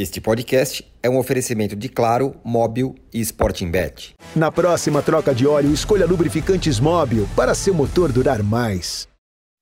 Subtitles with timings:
[0.00, 4.14] Este podcast é um oferecimento de Claro, Móbil e Sporting Bet.
[4.34, 9.06] Na próxima troca de óleo, escolha lubrificantes Móbil para seu motor durar mais.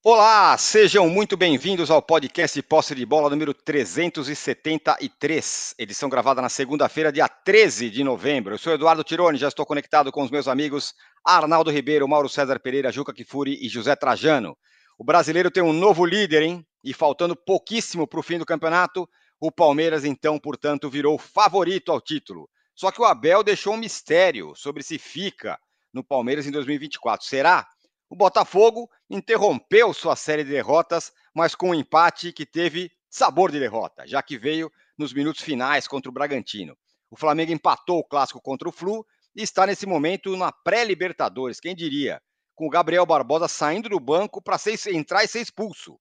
[0.04, 7.10] Olá, sejam muito bem-vindos ao podcast Posse de Bola número 373, edição gravada na segunda-feira,
[7.10, 8.54] dia 13 de novembro.
[8.54, 10.94] Eu sou Eduardo Tironi, já estou conectado com os meus amigos
[11.26, 14.56] Arnaldo Ribeiro, Mauro César Pereira, Juca Kifuri e José Trajano.
[14.96, 16.64] O brasileiro tem um novo líder, hein?
[16.84, 19.08] E faltando pouquíssimo para o fim do campeonato,
[19.40, 22.48] o Palmeiras, então, portanto, virou favorito ao título.
[22.74, 25.58] Só que o Abel deixou um mistério sobre se fica
[25.92, 27.26] no Palmeiras em 2024.
[27.26, 27.66] Será?
[28.10, 33.58] O Botafogo interrompeu sua série de derrotas, mas com um empate que teve sabor de
[33.58, 36.76] derrota, já que veio nos minutos finais contra o Bragantino.
[37.10, 41.74] O Flamengo empatou o clássico contra o Flu e está nesse momento na pré-Libertadores, quem
[41.74, 42.20] diria?
[42.54, 44.56] Com o Gabriel Barbosa saindo do banco para
[44.92, 45.98] entrar e ser expulso.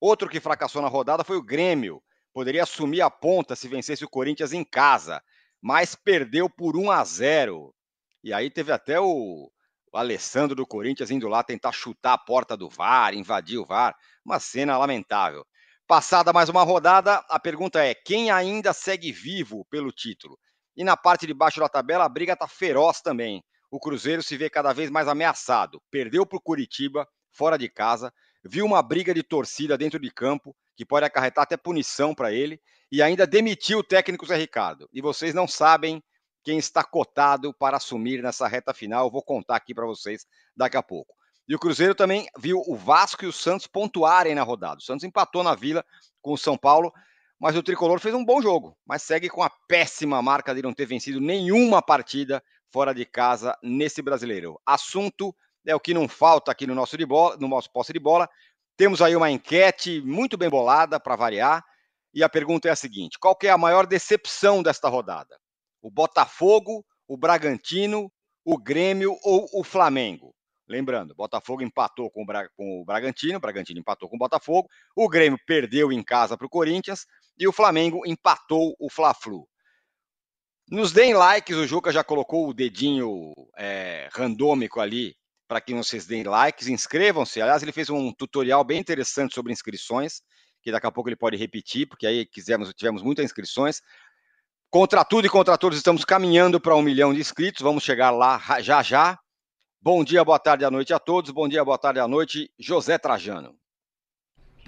[0.00, 4.08] Outro que fracassou na rodada foi o Grêmio, poderia assumir a ponta se vencesse o
[4.08, 5.22] Corinthians em casa,
[5.60, 7.74] mas perdeu por 1 a 0.
[8.22, 9.50] E aí teve até o,
[9.92, 14.38] Alessandro do Corinthians indo lá tentar chutar a porta do VAR, invadir o VAR, uma
[14.38, 15.44] cena lamentável.
[15.86, 20.38] Passada mais uma rodada, a pergunta é: quem ainda segue vivo pelo título?
[20.76, 23.42] E na parte de baixo da tabela, a briga está feroz também.
[23.70, 25.82] O Cruzeiro se vê cada vez mais ameaçado.
[25.90, 28.12] Perdeu para o Curitiba, fora de casa,
[28.44, 32.58] viu uma briga de torcida dentro de campo que pode acarretar até punição para ele,
[32.90, 34.88] e ainda demitiu o técnico Zé Ricardo.
[34.90, 36.02] E vocês não sabem
[36.42, 39.04] quem está cotado para assumir nessa reta final.
[39.04, 40.24] Eu vou contar aqui para vocês
[40.56, 41.14] daqui a pouco.
[41.46, 44.78] E o Cruzeiro também viu o Vasco e o Santos pontuarem na rodada.
[44.78, 45.84] O Santos empatou na Vila
[46.22, 46.90] com o São Paulo,
[47.38, 50.72] mas o Tricolor fez um bom jogo, mas segue com a péssima marca de não
[50.72, 54.58] ter vencido nenhuma partida fora de casa nesse brasileiro.
[54.64, 57.98] Assunto é o que não falta aqui no nosso, de bola, no nosso posse de
[57.98, 58.26] bola.
[58.80, 61.62] Temos aí uma enquete muito bem bolada para variar.
[62.14, 65.38] E a pergunta é a seguinte: qual é a maior decepção desta rodada?
[65.82, 68.10] O Botafogo, o Bragantino,
[68.42, 70.34] o Grêmio ou o Flamengo?
[70.66, 74.66] Lembrando, Botafogo empatou com o, Bra com o Bragantino, o Bragantino empatou com o Botafogo,
[74.96, 77.04] o Grêmio perdeu em casa para o Corinthians
[77.38, 79.46] e o Flamengo empatou o Fla-Flu.
[80.70, 85.19] Nos deem likes, o Juca já colocou o dedinho é, randômico ali
[85.50, 87.42] para que vocês deem likes, inscrevam-se.
[87.42, 90.22] Aliás, ele fez um tutorial bem interessante sobre inscrições,
[90.62, 93.82] que daqui a pouco ele pode repetir, porque aí quisemos, tivemos muitas inscrições.
[94.70, 98.40] Contra tudo e contra todos, estamos caminhando para um milhão de inscritos, vamos chegar lá
[98.60, 99.18] já já.
[99.82, 101.32] Bom dia, boa tarde, à noite a todos.
[101.32, 103.56] Bom dia, boa tarde, à noite, José Trajano.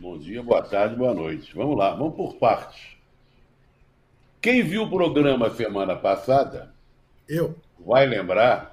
[0.01, 1.55] Bom dia, boa tarde, boa noite.
[1.55, 2.97] Vamos lá, vamos por partes.
[4.41, 6.75] Quem viu o programa semana passada?
[7.29, 7.55] Eu.
[7.79, 8.72] Vai lembrar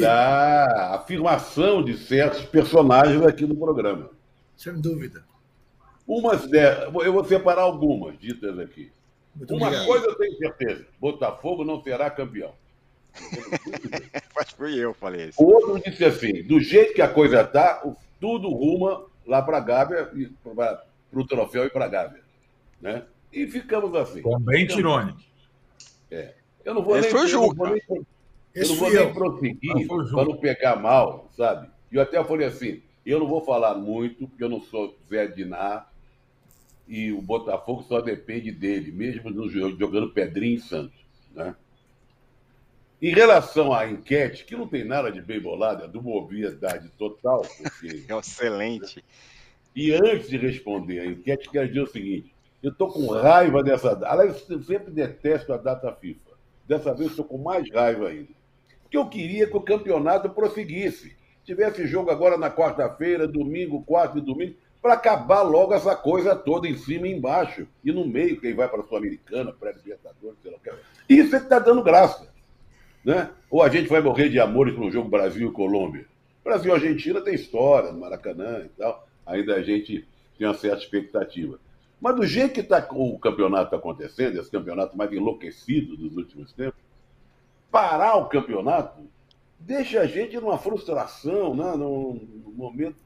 [0.00, 4.10] da afirmação de certos personagens aqui no programa.
[4.56, 5.24] Sem dúvida.
[6.06, 6.58] Umas de...
[7.04, 8.90] Eu vou separar algumas ditas aqui.
[9.38, 9.86] Muito Uma obrigado.
[9.86, 12.52] coisa eu tenho certeza: Botafogo não será campeão.
[14.34, 15.42] Mas fui eu falei isso.
[15.42, 17.82] O outro disse assim: do jeito que a coisa está,
[18.20, 20.10] tudo ruma lá para a Gávea,
[20.42, 22.22] para o troféu e para a Gávea.
[22.80, 23.04] Né?
[23.32, 24.22] E ficamos assim.
[24.22, 25.14] Também Tirone.
[26.10, 26.34] É.
[26.64, 27.16] Eu não vou Esse nem.
[27.16, 28.04] Foi o Juca.
[28.58, 31.68] Eu não vou nem prosseguir para não pegar mal, sabe?
[31.90, 35.26] E eu até falei assim: eu não vou falar muito, porque eu não sou Zé
[35.26, 35.90] Dinar,
[36.86, 40.98] e o Botafogo só depende dele, mesmo jogando pedrinha em Santos.
[41.34, 41.54] Né?
[43.00, 46.88] Em relação à enquete, que não tem nada de bem bolada, é de uma obviedade
[46.98, 47.42] total.
[47.42, 48.04] Porque...
[48.08, 49.04] É excelente.
[49.74, 53.94] E antes de responder a enquete, quero dizer o seguinte: eu estou com raiva dessa
[53.94, 54.12] data.
[54.12, 56.36] Aliás, eu sempre detesto a data FIFA.
[56.66, 58.37] Dessa vez estou com mais raiva ainda.
[58.88, 61.14] Porque eu queria que o campeonato prosseguisse.
[61.44, 66.66] Tivesse jogo agora na quarta-feira, domingo, quarto e domingo, para acabar logo essa coisa toda
[66.66, 67.68] em cima e embaixo.
[67.84, 70.70] E no meio, quem vai para a Sul-Americana, pré-libertadores, sei lá o que.
[71.14, 72.32] Isso é que está dando graça.
[73.04, 73.30] Né?
[73.50, 76.06] Ou a gente vai morrer de amores no jogo Brasil e Colômbia.
[76.42, 79.06] Brasil e Argentina tem história, no Maracanã e tal.
[79.26, 80.06] Ainda a gente
[80.38, 81.58] tem uma certa expectativa.
[82.00, 86.80] Mas do jeito que tá, o campeonato acontecendo, esse campeonato mais enlouquecido dos últimos tempos,
[87.70, 89.08] parar o campeonato
[89.58, 91.76] deixa a gente numa frustração, né?
[91.76, 92.96] num, momento.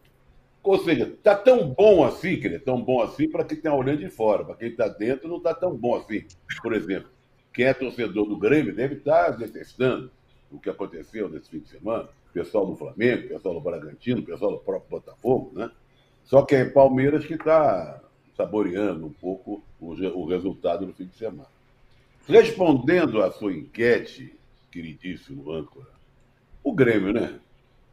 [0.63, 4.09] Ou seja, está tão bom assim, que tão bom assim para quem está olhando de
[4.11, 4.45] fora.
[4.45, 6.25] Para quem está dentro, não está tão bom assim.
[6.63, 7.11] Por exemplo,
[7.53, 10.11] quem é torcedor do Grêmio deve estar tá detestando
[10.51, 12.09] o que aconteceu nesse fim de semana.
[12.33, 15.71] Pessoal do Flamengo, pessoal do Bragantino, pessoal do próprio Botafogo, né?
[16.25, 18.01] Só que é Palmeiras que está
[18.37, 21.49] saboreando um pouco o, o resultado do fim de semana.
[22.27, 24.33] Respondendo à sua enquete,
[24.73, 25.91] queridíssimo âncora.
[26.65, 27.39] O Grêmio, né?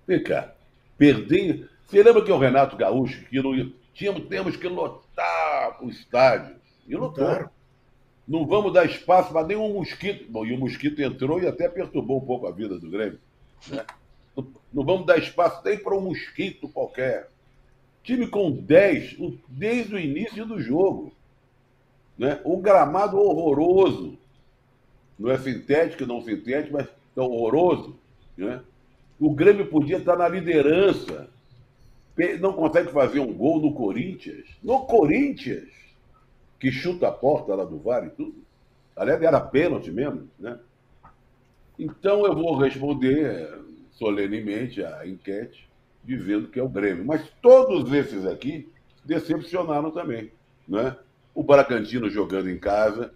[0.07, 0.53] Vem cá.
[0.97, 1.69] Perder.
[1.85, 6.55] Você lembra que o Renato Gaúcho, que não tínhamos, temos que lotar o estádio.
[6.87, 7.49] E lotou.
[8.27, 10.31] Não vamos dar espaço para nenhum mosquito.
[10.31, 13.19] Bom, e o mosquito entrou e até perturbou um pouco a vida do Grêmio.
[13.67, 13.85] Né?
[14.35, 17.29] Não, não vamos dar espaço nem para um mosquito qualquer.
[18.03, 19.17] Time com 10
[19.47, 21.11] desde o início do jogo.
[22.17, 22.39] Né?
[22.45, 24.17] Um gramado horroroso.
[25.19, 27.95] Não é sintético, não sintético, mas é horroroso.
[28.37, 28.61] Né?
[29.19, 31.27] O Grêmio podia estar na liderança.
[32.39, 34.45] Não consegue fazer um gol no Corinthians.
[34.63, 35.69] No Corinthians,
[36.59, 38.35] que chuta a porta lá do VAR e tudo.
[38.95, 40.57] Aliás, era pênalti mesmo, né?
[41.77, 43.49] Então eu vou responder
[43.93, 45.69] solenemente a enquete,
[46.03, 47.05] dizendo que é o Grêmio.
[47.05, 48.69] Mas todos esses aqui
[49.05, 50.31] decepcionaram também,
[50.67, 50.95] né?
[51.33, 53.13] O Bragantino jogando em casa,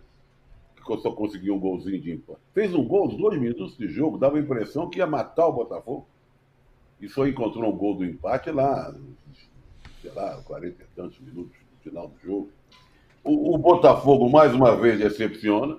[1.01, 2.35] só conseguiu um golzinho de ímpar.
[2.53, 6.07] Fez um gol dois minutos de jogo, dava a impressão que ia matar o Botafogo.
[6.99, 8.93] E só encontrou um gol do empate lá,
[10.01, 12.49] sei lá, 40 e tantos minutos no final do jogo.
[13.23, 15.77] O, o Botafogo, mais uma vez, decepciona,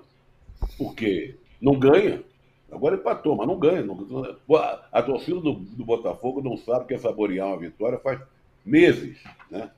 [0.78, 2.22] porque não ganha.
[2.70, 3.82] Agora empatou, mas não ganha.
[3.82, 4.06] Não,
[4.92, 8.20] a torcida do, do Botafogo não sabe que é saborear uma vitória faz
[8.64, 9.70] meses, né?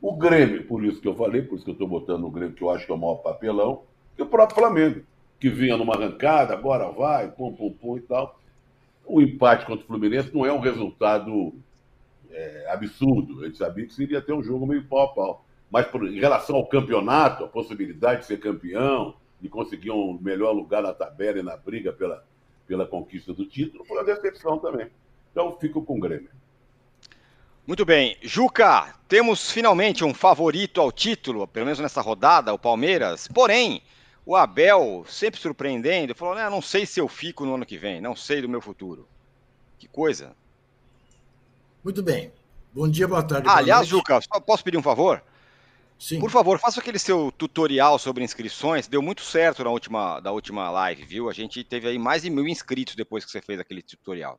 [0.00, 2.54] O Grêmio, por isso que eu falei, por isso que eu estou botando o Grêmio,
[2.54, 3.82] que eu acho que é o maior papelão,
[4.18, 5.02] e o próprio Flamengo,
[5.38, 8.38] que vinha numa arrancada, agora vai, pum, pum, pum e tal.
[9.06, 11.54] O empate contra o Fluminense não é um resultado
[12.30, 13.42] é, absurdo.
[13.42, 15.44] A gente sabia que seria ter um jogo meio pau a pau.
[15.70, 20.52] Mas por, em relação ao campeonato, a possibilidade de ser campeão, de conseguir um melhor
[20.52, 22.24] lugar na tabela e na briga pela,
[22.66, 24.88] pela conquista do título, foi uma decepção também.
[25.30, 26.30] Então fico com o Grêmio.
[27.66, 28.16] Muito bem.
[28.22, 33.28] Juca, temos finalmente um favorito ao título, pelo menos nessa rodada, o Palmeiras.
[33.28, 33.82] Porém,
[34.28, 37.98] o Abel, sempre surpreendendo, falou: né, não sei se eu fico no ano que vem,
[37.98, 39.08] não sei do meu futuro.
[39.78, 40.36] Que coisa.
[41.82, 42.30] Muito bem.
[42.74, 43.48] Bom dia, boa tarde.
[43.48, 45.22] Ah, aliás, Juca, posso pedir um favor?
[45.98, 46.20] Sim.
[46.20, 48.86] Por favor, faça aquele seu tutorial sobre inscrições.
[48.86, 51.30] Deu muito certo na última, da última live, viu?
[51.30, 54.38] A gente teve aí mais de mil inscritos depois que você fez aquele tutorial.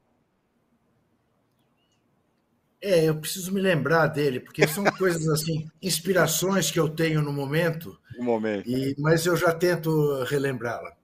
[2.81, 7.33] É, eu preciso me lembrar dele, porque são coisas assim, inspirações que eu tenho no
[7.33, 7.99] momento.
[8.17, 8.69] No momento.
[8.69, 10.95] E, mas eu já tento relembrá-la.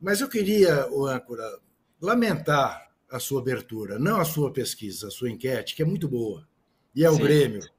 [0.00, 1.44] Mas eu queria, o âncora,
[2.00, 6.46] lamentar a sua abertura, não a sua pesquisa, a sua enquete, que é muito boa.
[6.94, 7.22] E é o Sim.
[7.22, 7.70] Grêmio.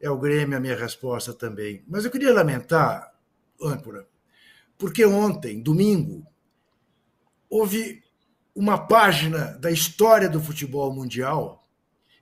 [0.00, 1.82] É o Grêmio a minha resposta também.
[1.86, 3.14] Mas eu queria lamentar,
[3.62, 4.06] âncora,
[4.76, 6.26] porque ontem, domingo,
[7.48, 8.02] houve
[8.54, 11.61] uma página da história do futebol mundial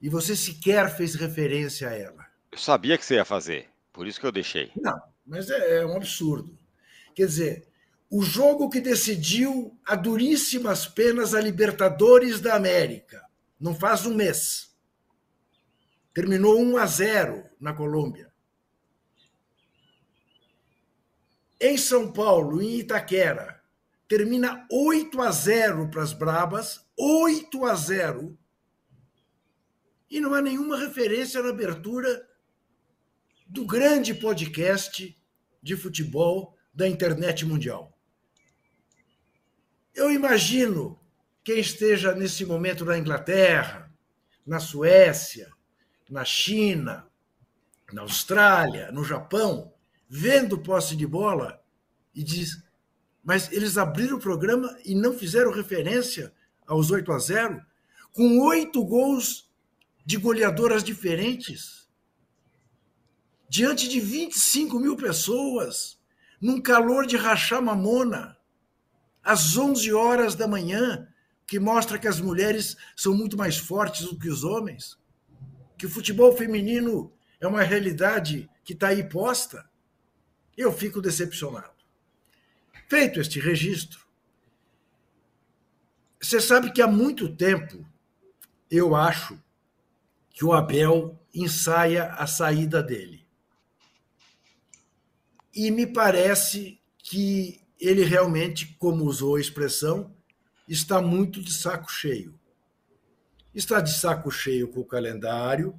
[0.00, 2.26] e você sequer fez referência a ela.
[2.50, 4.70] Eu sabia que você ia fazer, por isso que eu deixei.
[4.76, 6.58] Não, mas é, é um absurdo.
[7.14, 7.69] Quer dizer,
[8.11, 13.25] o jogo que decidiu a duríssimas penas a Libertadores da América,
[13.58, 14.75] não faz um mês.
[16.12, 18.32] Terminou 1 a 0 na Colômbia.
[21.61, 23.62] Em São Paulo, em Itaquera,
[24.08, 28.37] termina 8 a 0 para as Brabas, 8 a 0.
[30.11, 32.29] E não há nenhuma referência na abertura
[33.47, 35.17] do grande podcast
[35.62, 37.97] de futebol da internet mundial.
[39.95, 40.99] Eu imagino
[41.45, 43.93] quem esteja nesse momento na Inglaterra,
[44.47, 45.50] na Suécia,
[46.09, 47.09] na China,
[47.93, 49.73] na Austrália, no Japão,
[50.09, 51.62] vendo posse de bola
[52.14, 52.62] e diz:
[53.23, 56.33] mas eles abriram o programa e não fizeram referência
[56.67, 57.62] aos 8 a 0,
[58.12, 59.50] com oito gols
[60.04, 61.88] de goleadoras diferentes,
[63.49, 66.00] diante de 25 mil pessoas,
[66.40, 68.37] num calor de rachar mamona,
[69.23, 71.07] às 11 horas da manhã,
[71.47, 75.00] que mostra que as mulheres são muito mais fortes do que os homens
[75.80, 79.66] que o futebol feminino é uma realidade que está aí posta,
[80.54, 81.73] eu fico decepcionado.
[82.87, 84.07] Feito este registro,
[86.21, 87.83] você sabe que há muito tempo
[88.71, 89.42] eu acho
[90.40, 93.26] que o Abel ensaia a saída dele.
[95.54, 100.16] E me parece que ele realmente, como usou a expressão,
[100.66, 102.40] está muito de saco cheio
[103.52, 105.78] está de saco cheio com o calendário,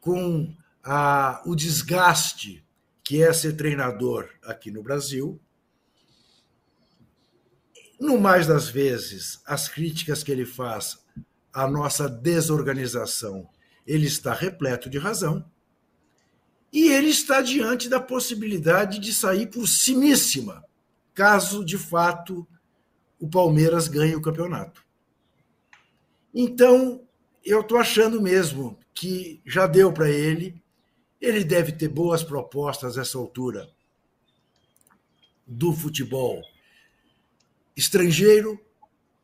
[0.00, 2.66] com a, o desgaste
[3.04, 5.40] que é ser treinador aqui no Brasil.
[8.00, 11.05] No mais das vezes, as críticas que ele faz
[11.56, 13.48] à nossa desorganização,
[13.86, 15.42] ele está repleto de razão.
[16.70, 20.62] E ele está diante da possibilidade de sair por cimíssima,
[21.14, 22.46] caso de fato
[23.18, 24.84] o Palmeiras ganhe o campeonato.
[26.34, 27.00] Então,
[27.42, 30.62] eu estou achando mesmo que já deu para ele.
[31.18, 33.70] Ele deve ter boas propostas a essa altura
[35.46, 36.42] do futebol
[37.74, 38.60] estrangeiro,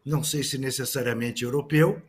[0.02, 2.02] não sei se necessariamente europeu,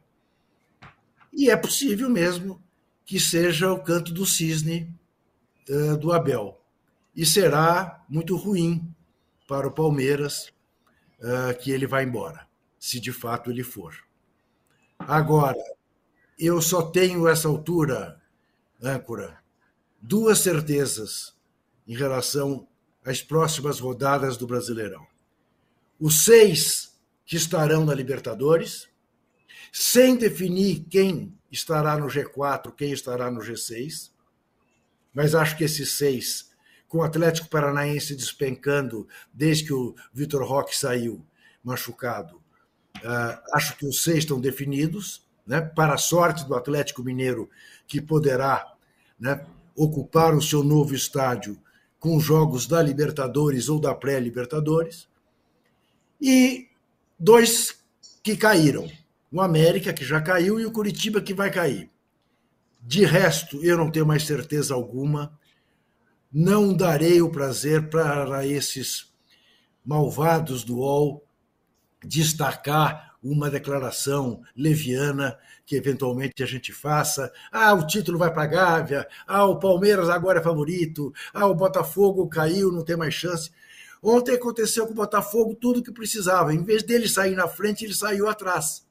[1.33, 2.61] e é possível mesmo
[3.05, 4.93] que seja o canto do cisne
[5.69, 6.61] uh, do Abel.
[7.15, 8.93] E será muito ruim
[9.47, 10.53] para o Palmeiras
[11.19, 12.47] uh, que ele vá embora,
[12.79, 13.95] se de fato ele for.
[14.99, 15.57] Agora,
[16.39, 18.21] eu só tenho essa altura,
[18.81, 19.39] âncora,
[20.01, 21.35] duas certezas
[21.87, 22.67] em relação
[23.05, 25.05] às próximas rodadas do Brasileirão.
[25.99, 28.89] Os seis que estarão na Libertadores,
[29.75, 34.11] sem definir quem estará no G4, quem estará no G6,
[35.11, 36.51] mas acho que esses seis,
[36.87, 41.25] com o Atlético Paranaense despencando desde que o Vitor Roque saiu
[41.63, 42.35] machucado,
[42.97, 47.49] uh, acho que os seis estão definidos, né, para a sorte do Atlético Mineiro,
[47.87, 48.75] que poderá
[49.19, 49.43] né,
[49.75, 51.59] ocupar o seu novo estádio
[51.99, 55.07] com jogos da Libertadores ou da pré-Libertadores,
[56.21, 56.69] e
[57.17, 57.83] dois
[58.21, 58.87] que caíram.
[59.33, 61.89] O América, que já caiu, e o Curitiba, que vai cair.
[62.79, 65.35] De resto, eu não tenho mais certeza alguma.
[66.31, 69.11] Não darei o prazer para esses
[69.83, 71.25] malvados do UOL
[72.05, 75.35] destacar uma declaração leviana
[75.65, 77.33] que eventualmente a gente faça.
[77.51, 79.07] Ah, o título vai para a Gávea.
[79.25, 81.11] Ah, o Palmeiras agora é favorito.
[81.33, 83.49] Ah, o Botafogo caiu, não tem mais chance.
[83.99, 86.53] Ontem aconteceu com o Botafogo tudo o que precisava.
[86.53, 88.85] Em vez dele sair na frente, ele saiu atrás.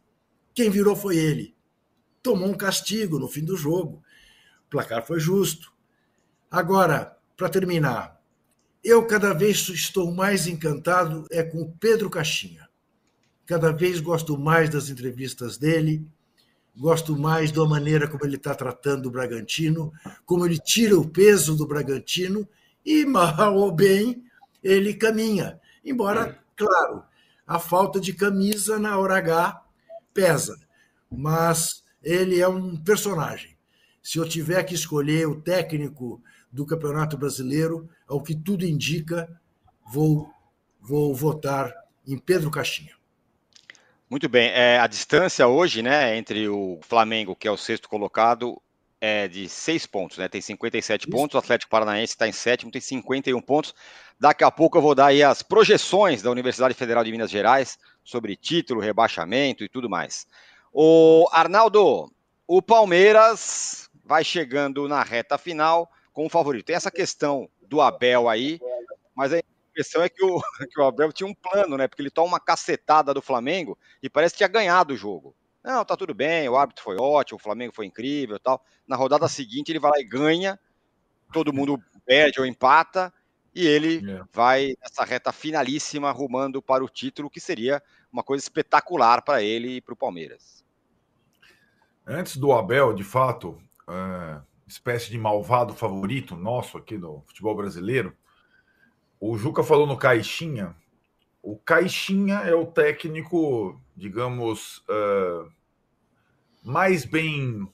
[0.55, 1.55] Quem virou foi ele.
[2.23, 4.03] Tomou um castigo no fim do jogo.
[4.67, 5.73] O placar foi justo.
[6.51, 8.21] Agora, para terminar,
[8.85, 12.69] eu cada vez estou mais encantado é com o Pedro Caixinha.
[13.47, 16.07] Cada vez gosto mais das entrevistas dele,
[16.77, 19.93] gosto mais da maneira como ele está tratando o Bragantino,
[20.25, 22.49] como ele tira o peso do Bragantino
[22.85, 24.25] e, mal ou bem,
[24.63, 25.61] ele caminha.
[25.85, 27.03] Embora, claro,
[27.47, 29.63] a falta de camisa na hora H
[30.13, 30.59] pesa,
[31.11, 33.57] mas ele é um personagem.
[34.03, 39.29] Se eu tiver que escolher o técnico do Campeonato Brasileiro, ao que tudo indica,
[39.93, 40.31] vou,
[40.81, 41.73] vou votar
[42.07, 42.95] em Pedro Caixinha.
[44.11, 44.51] Muito bem.
[44.51, 48.61] É, a distância hoje, né, entre o Flamengo, que é o sexto colocado,
[49.01, 50.29] é de seis pontos, né?
[50.29, 51.11] Tem 57 Isso.
[51.11, 51.35] pontos.
[51.35, 53.75] O Atlético Paranaense está em sétimo, tem 51 pontos.
[54.21, 57.79] Daqui a pouco eu vou dar aí as projeções da Universidade Federal de Minas Gerais
[58.05, 60.27] sobre título, rebaixamento e tudo mais.
[60.73, 62.11] O Arnaldo,
[62.47, 66.67] o Palmeiras vai chegando na reta final com o favorito.
[66.67, 68.61] Tem essa questão do Abel aí,
[69.15, 69.43] mas aí
[69.73, 70.41] impressão é que o,
[70.71, 71.89] que o Abel tinha um plano, né?
[71.89, 75.35] Porque ele toma uma cacetada do Flamengo e parece que tinha ganhado o jogo.
[75.65, 78.63] Não, tá tudo bem, o árbitro foi ótimo, o Flamengo foi incrível tal.
[78.87, 80.59] Na rodada seguinte ele vai lá e ganha,
[81.33, 83.13] todo mundo perde ou empata,
[83.55, 84.23] e ele é.
[84.33, 87.83] vai nessa reta finalíssima rumando para o título, que seria
[88.13, 90.65] uma coisa espetacular para ele e para o Palmeiras.
[92.07, 98.17] Antes do Abel, de fato, é, espécie de malvado favorito nosso aqui no futebol brasileiro,
[99.21, 100.75] o Juca falou no Caixinha.
[101.43, 105.51] O Caixinha é o técnico, digamos, uh,
[106.63, 107.69] mais bem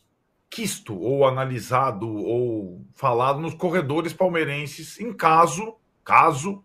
[0.58, 6.64] quisto ou analisado ou falado nos corredores palmeirenses em caso, caso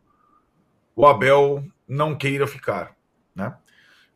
[0.96, 2.96] o Abel não queira ficar,
[3.36, 3.56] né?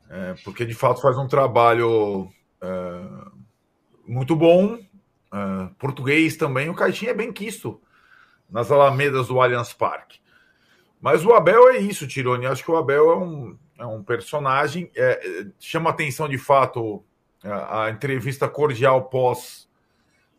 [0.09, 2.27] É, porque de fato faz um trabalho
[2.59, 3.01] é,
[4.07, 4.79] muito bom,
[5.31, 6.69] é, português também.
[6.69, 7.79] O Caixinha é bem quisto
[8.49, 10.19] nas alamedas do Allianz Parque.
[10.99, 12.47] Mas o Abel é isso, Tironi.
[12.47, 14.89] Acho que o Abel é um, é um personagem.
[14.95, 17.03] É, é chama atenção de fato
[17.43, 19.66] a, a, entrevista cordial pós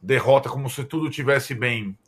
[0.00, 1.99] derrota, como se tudo tivesse bem.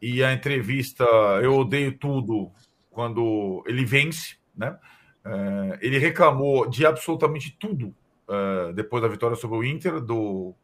[0.00, 1.04] E a entrevista
[1.42, 2.52] Eu Odeio Tudo
[2.90, 4.78] quando ele vence, né?
[5.24, 7.94] É, ele reclamou de absolutamente tudo
[8.28, 10.54] é, depois da vitória sobre o Inter, do,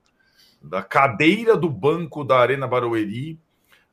[0.62, 3.40] da cadeira do banco da Arena Barueri,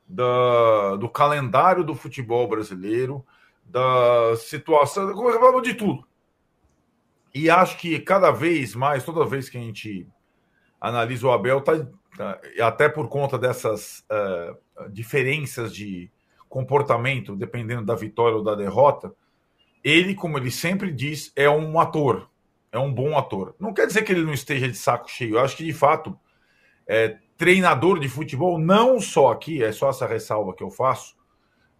[0.08, 3.24] da, do calendário do futebol brasileiro,
[3.64, 6.04] da situação, reclamamos de tudo.
[7.32, 10.08] E acho que cada vez mais, toda vez que a gente
[10.80, 11.86] analisa o Abel, tá,
[12.16, 16.10] tá até por conta dessas uh, diferenças de
[16.48, 19.14] comportamento, dependendo da vitória ou da derrota,
[19.82, 22.28] ele, como ele sempre diz, é um ator,
[22.72, 23.54] é um bom ator.
[23.58, 25.36] Não quer dizer que ele não esteja de saco cheio.
[25.36, 26.18] Eu acho que, de fato,
[26.86, 31.16] é, treinador de futebol, não só aqui, é só essa ressalva que eu faço,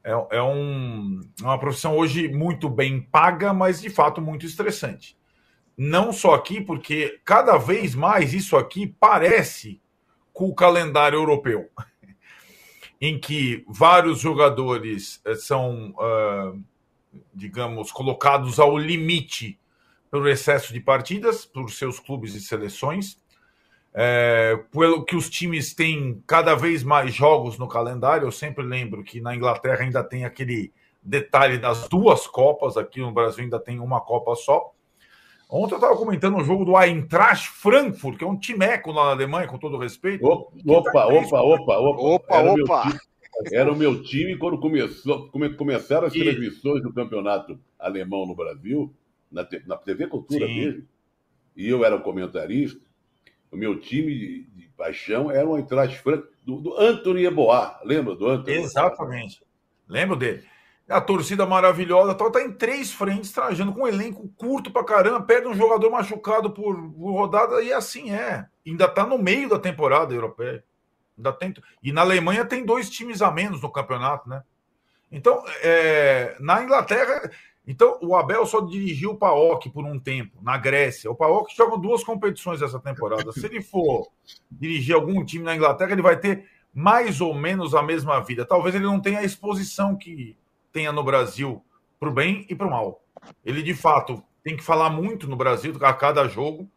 [0.03, 5.19] é, é, um, é uma profissão hoje muito bem paga, mas de fato muito estressante.
[5.77, 9.81] Não só aqui, porque cada vez mais isso aqui parece
[10.41, 11.69] com o calendário europeu,
[12.99, 16.59] em que vários jogadores eh, são uh,
[17.35, 19.61] digamos, colocados ao limite
[20.11, 23.19] pelo excesso de partidas, por seus clubes e seleções,
[23.93, 28.27] é, pelo que os times têm cada vez mais jogos no calendário.
[28.27, 33.13] Eu sempre lembro que na Inglaterra ainda tem aquele detalhe das duas Copas, aqui no
[33.13, 34.73] Brasil ainda tem uma Copa só.
[35.51, 39.11] Ontem eu estava comentando um jogo do Eintracht Frankfurt, que é um timeco lá na
[39.11, 40.25] Alemanha, com todo respeito.
[40.25, 42.03] Opa, opa, opa, opa, opa.
[42.03, 42.99] Opa, opa.
[43.53, 46.23] Era o meu time quando começou, come, começaram as e...
[46.23, 48.95] transmissões do campeonato alemão no Brasil,
[49.31, 50.55] na, na TV Cultura Sim.
[50.55, 50.89] mesmo,
[51.57, 52.81] e eu era o comentarista.
[53.51, 57.81] O meu time de, de paixão era o Eintracht Frankfurt, do, do Anthony Eboá.
[57.85, 58.59] Lembra do Anthony?
[58.59, 59.43] Exatamente.
[59.89, 60.45] Lembro dele.
[60.91, 65.23] A torcida maravilhosa, tal, tá em três frentes, trajando com um elenco curto pra caramba,
[65.23, 68.47] perde um jogador machucado por, rodada, e assim é.
[68.67, 70.65] Ainda tá no meio da temporada europeia.
[71.17, 71.55] Ainda tem...
[71.81, 74.43] E na Alemanha tem dois times a menos no campeonato, né?
[75.13, 76.37] Então, é...
[76.41, 77.31] na Inglaterra.
[77.65, 81.09] Então, o Abel só dirigiu o PAOK por um tempo, na Grécia.
[81.09, 83.31] O PAOK joga duas competições essa temporada.
[83.31, 84.09] Se ele for
[84.51, 88.45] dirigir algum time na Inglaterra, ele vai ter mais ou menos a mesma vida.
[88.45, 90.37] Talvez ele não tenha a exposição que
[90.73, 91.65] tenha no Brasil
[91.99, 93.05] para o bem e para o mal.
[93.45, 96.71] Ele, de fato, tem que falar muito no Brasil a cada jogo.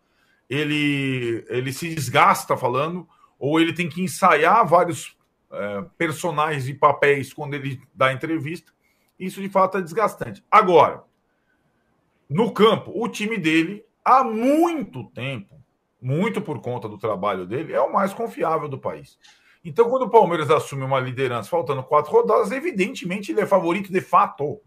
[0.50, 3.08] Ele, ele se desgasta falando
[3.40, 5.18] ou ele tem que ensaiar vários
[5.52, 8.72] é, personagens e papéis quando ele dá entrevista.
[9.20, 10.44] Isso de fato é desgastante.
[10.50, 11.04] Agora,
[12.30, 15.56] no campo, o time dele, há muito tempo,
[16.02, 19.18] muito por conta do trabalho dele, é o mais confiável do país.
[19.64, 24.02] Então, quando o Palmeiras assume uma liderança faltando quatro rodadas, evidentemente ele é favorito de
[24.02, 24.60] fato.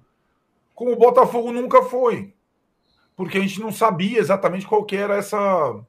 [0.75, 2.35] Como o Botafogo nunca foi.
[3.15, 5.81] Porque a gente não sabia exatamente qual que era essa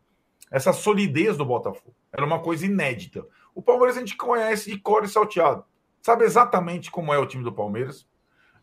[0.49, 1.95] essa solidez do Botafogo.
[2.11, 3.25] Era uma coisa inédita.
[3.53, 5.65] O Palmeiras a gente conhece de cor e salteado.
[6.01, 8.07] Sabe exatamente como é o time do Palmeiras.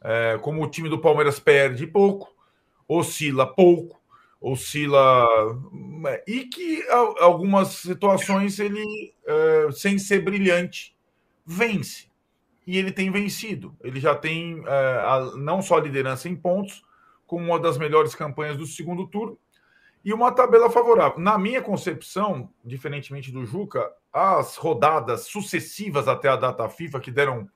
[0.02, 2.34] É, como o time do Palmeiras perde pouco,
[2.86, 4.00] oscila pouco,
[4.44, 5.26] oscila.
[6.06, 6.86] É, e que
[7.18, 10.94] algumas situações ele, é, sem ser brilhante,
[11.46, 12.10] vence.
[12.66, 13.74] E ele tem vencido.
[13.82, 16.84] Ele já tem é, a, não só a liderança em pontos,
[17.26, 19.38] como uma das melhores campanhas do segundo turno
[20.04, 21.18] e uma tabela favorável.
[21.18, 27.48] Na minha concepção, diferentemente do Juca, as rodadas sucessivas até a data FIFA que deram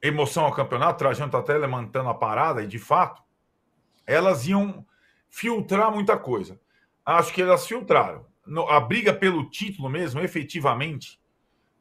[0.00, 3.20] emoção ao campeonato, Trajando até levantando a parada, e de fato,
[4.06, 4.86] elas iam
[5.36, 6.58] filtrar muita coisa.
[7.04, 8.24] Acho que elas filtraram.
[8.70, 11.20] A briga pelo título mesmo, efetivamente,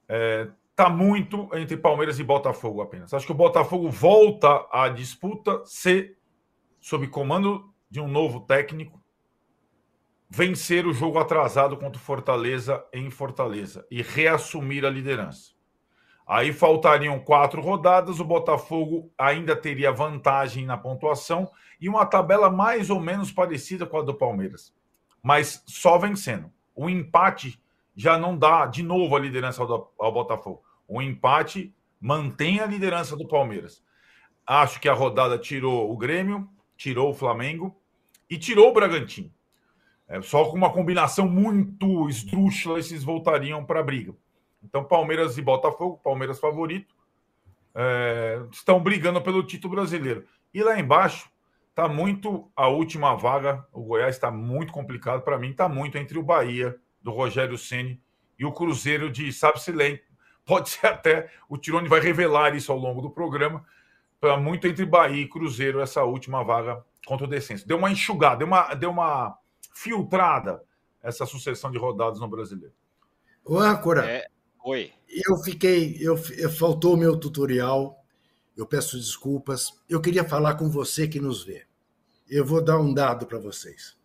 [0.09, 3.13] é, tá muito entre Palmeiras e Botafogo apenas.
[3.13, 6.17] Acho que o Botafogo volta à disputa se
[6.81, 9.01] sob comando de um novo técnico
[10.29, 15.53] vencer o jogo atrasado contra o Fortaleza em Fortaleza e reassumir a liderança.
[16.27, 22.89] Aí faltariam quatro rodadas, o Botafogo ainda teria vantagem na pontuação e uma tabela mais
[22.89, 24.73] ou menos parecida com a do Palmeiras,
[25.21, 26.51] mas só vencendo.
[26.75, 27.59] O empate
[27.95, 30.61] já não dá de novo a liderança ao, ao Botafogo.
[30.87, 33.83] O empate mantém a liderança do Palmeiras.
[34.45, 37.75] Acho que a rodada tirou o Grêmio, tirou o Flamengo
[38.29, 39.31] e tirou o Bragantino.
[40.07, 44.13] É, só com uma combinação muito esdrúxula, esses voltariam para a briga.
[44.63, 46.93] Então, Palmeiras e Botafogo, Palmeiras favorito,
[47.73, 50.25] é, estão brigando pelo título brasileiro.
[50.53, 51.29] E lá embaixo
[51.75, 53.67] está muito a última vaga.
[53.73, 55.51] O Goiás está muito complicado para mim.
[55.51, 58.01] Está muito entre o Bahia do Rogério Ceni
[58.39, 59.73] e o Cruzeiro de sabe-se
[60.45, 63.65] Pode ser até o Tirone vai revelar isso ao longo do programa.
[64.13, 67.67] Está muito entre Bahia e Cruzeiro essa última vaga contra o descenso.
[67.67, 69.37] Deu uma enxugada, deu uma, deu uma
[69.73, 70.63] filtrada
[71.03, 72.73] essa sucessão de rodadas no brasileiro.
[73.43, 74.09] O âncora.
[74.09, 74.25] É...
[74.63, 74.91] Oi.
[75.09, 78.04] Eu fiquei, eu, eu faltou o meu tutorial.
[78.55, 79.73] Eu peço desculpas.
[79.89, 81.63] Eu queria falar com você que nos vê.
[82.29, 83.95] Eu vou dar um dado para vocês.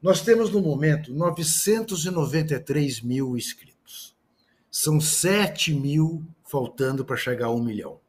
[0.00, 4.16] Nós temos no momento 993 mil inscritos.
[4.70, 8.00] São 7 mil faltando para chegar a um milhão.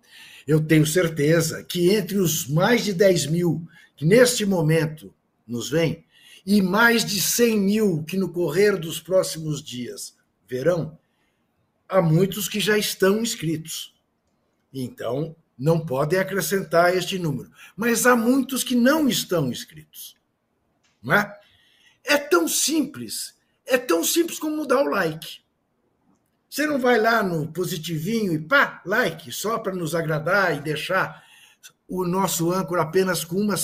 [0.45, 5.13] Eu tenho certeza que entre os mais de 10 mil que neste momento
[5.47, 6.03] nos vêm,
[6.45, 10.15] e mais de 100 mil que no correr dos próximos dias
[10.47, 10.97] verão,
[11.87, 13.93] há muitos que já estão inscritos.
[14.73, 17.51] Então, não podem acrescentar este número.
[17.75, 20.15] Mas há muitos que não estão inscritos.
[21.01, 21.39] Não é?
[22.03, 23.35] é tão simples.
[23.65, 25.41] É tão simples como mudar o like.
[26.49, 31.23] Você não vai lá no positivinho e pá, like, só para nos agradar e deixar
[31.87, 33.55] o nosso âncora apenas com uma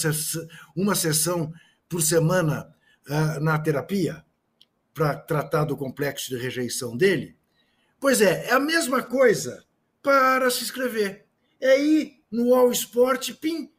[0.76, 1.54] uma sessão
[1.88, 2.74] por semana
[3.08, 4.26] uh, na terapia
[4.94, 7.38] para tratar do complexo de rejeição dele?
[8.00, 9.64] Pois é, é a mesma coisa
[10.02, 11.29] para se inscrever.
[11.60, 13.72] É ir no All Sport, pim,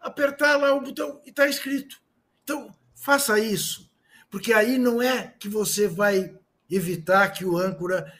[0.00, 2.00] apertar lá o botão e está escrito.
[2.44, 3.90] Então, faça isso,
[4.30, 6.36] porque aí não é que você vai
[6.70, 8.12] evitar que o âncora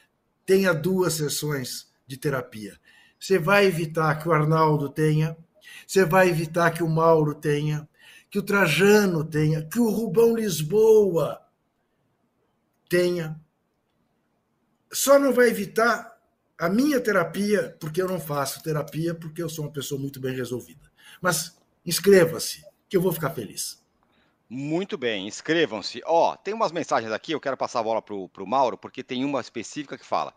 [0.44, 2.78] tenha duas sessões de terapia.
[3.20, 5.36] Você vai evitar que o Arnaldo tenha,
[5.86, 7.88] você vai evitar que o Mauro tenha,
[8.30, 11.40] que o Trajano tenha, que o Rubão Lisboa
[12.88, 13.40] tenha.
[14.92, 16.17] Só não vai evitar
[16.58, 20.34] a minha terapia, porque eu não faço terapia, porque eu sou uma pessoa muito bem
[20.34, 20.90] resolvida.
[21.20, 23.82] Mas inscreva-se, que eu vou ficar feliz.
[24.50, 26.00] Muito bem, inscrevam-se.
[26.04, 29.24] Ó, tem umas mensagens aqui, eu quero passar a bola para o Mauro, porque tem
[29.24, 30.34] uma específica que fala.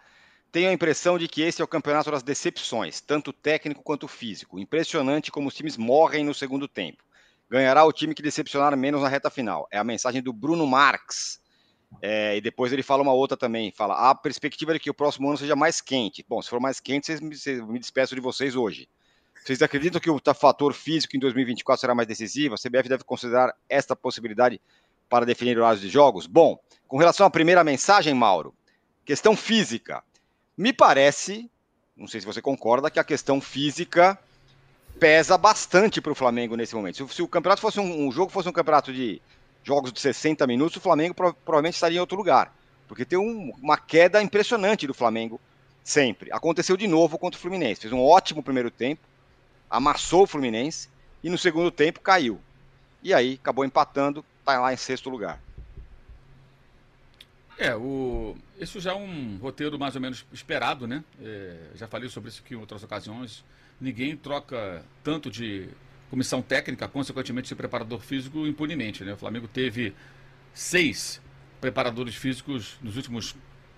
[0.52, 4.60] Tenho a impressão de que esse é o campeonato das decepções, tanto técnico quanto físico.
[4.60, 7.04] Impressionante como os times morrem no segundo tempo.
[7.50, 9.68] Ganhará o time que decepcionar menos na reta final.
[9.72, 11.41] É a mensagem do Bruno Marx.
[12.02, 13.72] É, e depois ele fala uma outra também.
[13.72, 16.26] Fala: a perspectiva é que o próximo ano seja mais quente.
[16.28, 18.88] Bom, se for mais quente, vocês me, vocês, me despeço de vocês hoje.
[19.44, 22.54] Vocês acreditam que o fator físico em 2024 será mais decisivo?
[22.54, 24.62] A CBF deve considerar esta possibilidade
[25.10, 26.28] para definir horários de jogos?
[26.28, 28.54] Bom, com relação à primeira mensagem, Mauro,
[29.04, 30.04] questão física.
[30.56, 31.50] Me parece,
[31.98, 34.18] não sei se você concorda, que a questão física
[35.00, 36.98] pesa bastante para o Flamengo nesse momento.
[36.98, 39.20] Se, se, o campeonato fosse um, um, jogo fosse um campeonato de
[39.64, 42.54] jogos de 60 minutos, o Flamengo pro, provavelmente estaria em outro lugar.
[42.88, 45.40] Porque tem um, uma queda impressionante do Flamengo
[45.84, 46.32] sempre.
[46.32, 47.82] Aconteceu de novo contra o Fluminense.
[47.82, 49.02] Fez um ótimo primeiro tempo,
[49.70, 50.90] amassou o Fluminense
[51.24, 52.40] e no segundo tempo caiu.
[53.04, 55.40] E aí acabou empatando, está lá em sexto lugar.
[57.58, 58.36] É, o...
[58.60, 61.04] isso já é um roteiro mais ou menos esperado, né?
[61.22, 63.44] É, já falei sobre isso aqui em outras ocasiões.
[63.80, 65.70] Ninguém troca tanto de
[66.12, 69.14] comissão técnica, consequentemente de preparador físico, impunemente, né?
[69.14, 69.96] O Flamengo teve
[70.54, 71.22] seis
[71.62, 73.34] preparadores físicos nos últimos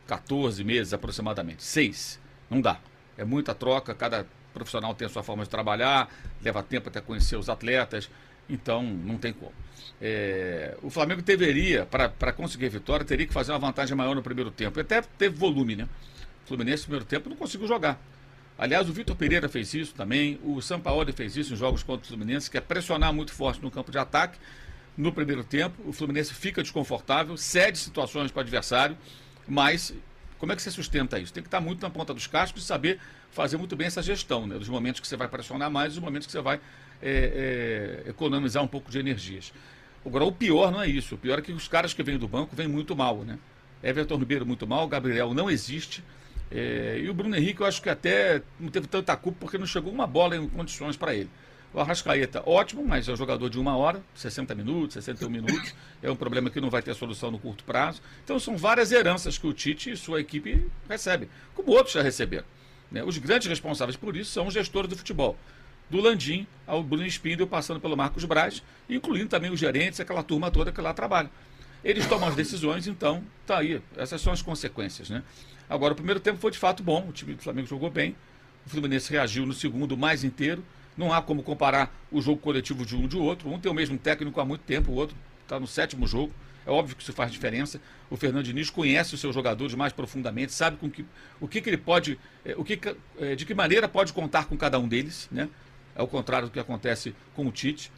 [0.08, 1.64] 14 meses aproximadamente.
[1.64, 2.20] Seis.
[2.50, 2.80] Não dá.
[3.16, 7.36] É muita troca, cada profissional tem a sua forma de trabalhar, leva tempo até conhecer
[7.36, 8.10] os atletas,
[8.50, 9.54] então não tem como.
[10.02, 14.24] É, o Flamengo deveria, para conseguir a vitória, teria que fazer uma vantagem maior no
[14.24, 14.80] primeiro tempo.
[14.80, 15.88] Até teve volume, né?
[16.44, 18.02] O Fluminense no primeiro tempo não conseguiu jogar.
[18.58, 22.08] Aliás, o Vitor Pereira fez isso também, o Sampaoli fez isso em jogos contra o
[22.08, 24.38] Fluminense, que é pressionar muito forte no campo de ataque.
[24.96, 28.96] No primeiro tempo, o Fluminense fica desconfortável, cede situações para o adversário,
[29.48, 29.94] mas
[30.38, 31.34] como é que você sustenta isso?
[31.34, 33.00] Tem que estar muito na ponta dos cascos e saber
[33.32, 34.58] fazer muito bem essa gestão, né?
[34.60, 36.60] Dos momentos que você vai pressionar mais dos momentos que você vai
[37.02, 39.52] é, é, economizar um pouco de energias.
[40.06, 41.16] Agora, o pior não é isso.
[41.16, 43.40] O pior é que os caras que vêm do banco vêm muito mal, né?
[43.82, 46.04] Everton Ribeiro muito mal, Gabriel não existe.
[46.54, 49.66] É, e o Bruno Henrique, eu acho que até não teve tanta culpa porque não
[49.66, 51.30] chegou uma bola em condições para ele.
[51.74, 55.74] O Arrascaeta, ótimo, mas é um jogador de uma hora, 60 minutos, 61 minutos.
[56.04, 58.00] É um problema que não vai ter solução no curto prazo.
[58.24, 62.46] Então são várias heranças que o Tite e sua equipe recebem, como outros já receberam.
[62.92, 63.04] Né?
[63.04, 65.36] Os grandes responsáveis por isso são os gestores do futebol
[65.90, 70.50] do Landim ao Bruno Spindel, passando pelo Marcos Braz, incluindo também os gerentes, aquela turma
[70.50, 71.30] toda que lá trabalha.
[71.84, 73.82] Eles tomam as decisões, então, tá aí.
[73.98, 75.24] Essas são as consequências, né?
[75.70, 78.16] Agora, o primeiro tempo foi de fato bom, o time do Flamengo jogou bem,
[78.66, 80.64] o Fluminense reagiu no segundo mais inteiro.
[80.96, 83.50] Não há como comparar o jogo coletivo de um de outro.
[83.50, 86.32] Um tem o mesmo técnico há muito tempo, o outro está no sétimo jogo.
[86.66, 87.82] É óbvio que isso faz diferença.
[88.10, 91.06] O Fernando Diniz conhece os seus jogadores mais profundamente, sabe com que,
[91.42, 92.80] o que, que ele pode, eh, o que,
[93.20, 95.50] eh, de que maneira pode contar com cada um deles, né?
[95.96, 97.92] É o contrário do que acontece com o Tite,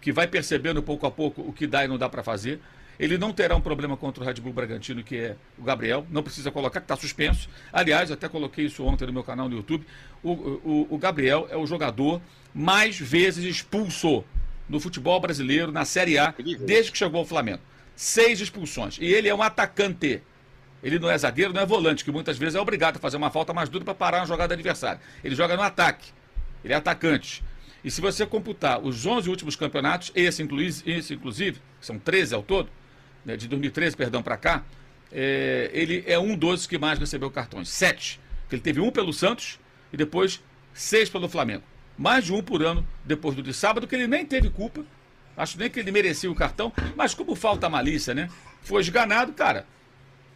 [0.00, 2.60] que vai percebendo pouco a pouco o que dá e não dá para fazer.
[2.98, 6.06] Ele não terá um problema contra o Red Bull Bragantino, que é o Gabriel.
[6.10, 7.48] Não precisa colocar, que está suspenso.
[7.72, 9.86] Aliás, até coloquei isso ontem no meu canal no YouTube.
[10.22, 12.20] O, o, o Gabriel é o jogador
[12.54, 14.24] mais vezes expulso
[14.68, 17.60] no futebol brasileiro, na Série A, desde que chegou ao Flamengo.
[17.96, 18.98] Seis expulsões.
[19.00, 20.22] E ele é um atacante.
[20.82, 23.30] Ele não é zagueiro, não é volante, que muitas vezes é obrigado a fazer uma
[23.30, 25.00] falta mais dura para parar uma jogada adversária.
[25.22, 26.10] Ele joga no ataque.
[26.64, 27.42] Ele é atacante.
[27.84, 30.46] E se você computar os 11 últimos campeonatos, esse,
[30.86, 32.68] esse inclusive, são 13 ao todo,
[33.24, 34.64] né, de 2013, perdão, para cá,
[35.10, 37.68] é, ele é um dos que mais recebeu cartões.
[37.68, 38.20] Sete.
[38.50, 39.58] Ele teve um pelo Santos
[39.92, 40.42] e depois
[40.74, 41.62] seis pelo Flamengo.
[41.96, 44.84] Mais de um por ano depois do de sábado, que ele nem teve culpa.
[45.36, 48.28] Acho nem que ele merecia o cartão, mas como falta malícia, né?
[48.62, 49.66] Foi esganado, cara.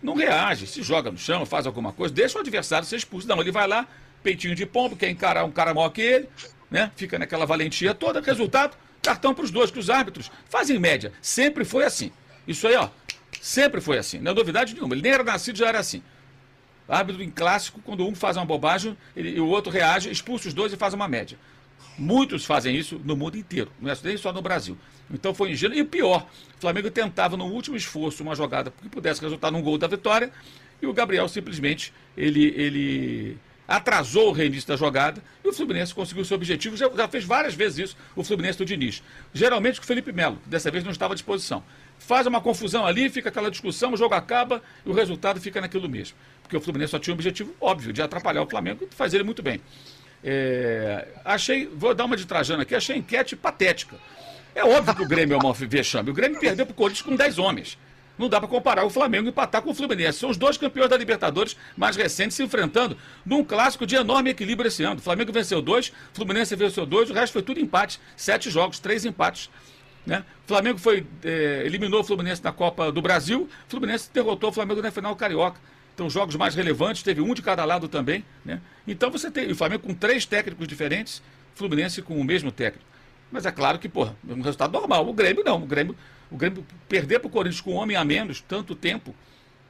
[0.03, 3.29] Não reage, se joga no chão, faz alguma coisa, deixa o adversário ser expulso.
[3.29, 3.87] Não, ele vai lá,
[4.23, 6.29] peitinho de pombo, quer encarar um cara maior que ele,
[6.71, 6.91] né?
[6.97, 8.21] Fica naquela valentia toda.
[8.21, 11.13] Resultado, cartão para os dois, que os árbitros fazem média.
[11.21, 12.11] Sempre foi assim.
[12.47, 12.89] Isso aí, ó,
[13.41, 14.19] sempre foi assim.
[14.19, 14.95] Não é novidade nenhuma.
[14.95, 16.03] Ele nem era nascido, já era assim.
[16.89, 20.55] Árbitro em clássico, quando um faz uma bobagem ele, e o outro reage, expulsa os
[20.55, 21.37] dois e faz uma média.
[21.99, 24.77] Muitos fazem isso no mundo inteiro, não é nem só no Brasil.
[25.11, 25.77] Então foi ingênuo.
[25.77, 29.79] E pior, o Flamengo tentava no último esforço uma jogada que pudesse resultar num gol
[29.79, 30.31] da vitória
[30.81, 36.25] e o Gabriel simplesmente ele, ele atrasou o reinício da jogada e o Fluminense conseguiu
[36.25, 36.77] seu objetivo.
[36.77, 39.03] Já, já fez várias vezes isso o Fluminense do Diniz.
[39.33, 41.63] Geralmente com o Felipe Melo, dessa vez não estava à disposição.
[42.07, 45.89] Faz uma confusão ali, fica aquela discussão, o jogo acaba e o resultado fica naquilo
[45.89, 46.17] mesmo.
[46.41, 49.25] Porque o Fluminense só tinha um objetivo óbvio de atrapalhar o Flamengo e faz ele
[49.25, 49.61] muito bem.
[50.23, 53.97] É, achei, vou dar uma de Trajano aqui, achei a enquete patética.
[54.55, 56.09] É óbvio que o Grêmio é uma vexame.
[56.09, 57.77] O Grêmio perdeu para o Corinthians com 10 homens.
[58.17, 60.21] Não dá para comparar o Flamengo empatar com o Fluminense.
[60.21, 64.69] São os dois campeões da Libertadores mais recentes se enfrentando num clássico de enorme equilíbrio
[64.69, 65.01] esse ano.
[65.01, 67.99] O Flamengo venceu dois, o Fluminense venceu dois, o resto foi tudo empate.
[68.17, 69.51] Sete jogos, três empates.
[70.07, 70.25] Né?
[70.45, 74.53] O Flamengo foi, é, eliminou o Fluminense na Copa do Brasil, o Fluminense derrotou o
[74.53, 75.61] Flamengo na final carioca.
[75.95, 78.25] Então, jogos mais relevantes, teve um de cada lado também.
[78.45, 78.61] Né?
[78.87, 81.19] Então, você tem o Flamengo com três técnicos diferentes,
[81.55, 82.87] o Fluminense com o mesmo técnico.
[83.33, 85.09] Mas é claro que, pô, é um resultado normal.
[85.09, 85.63] O Grêmio não.
[85.63, 85.97] O Grêmio
[86.31, 89.15] o Grêmio perder para o Corinthians com um homem a menos, tanto tempo,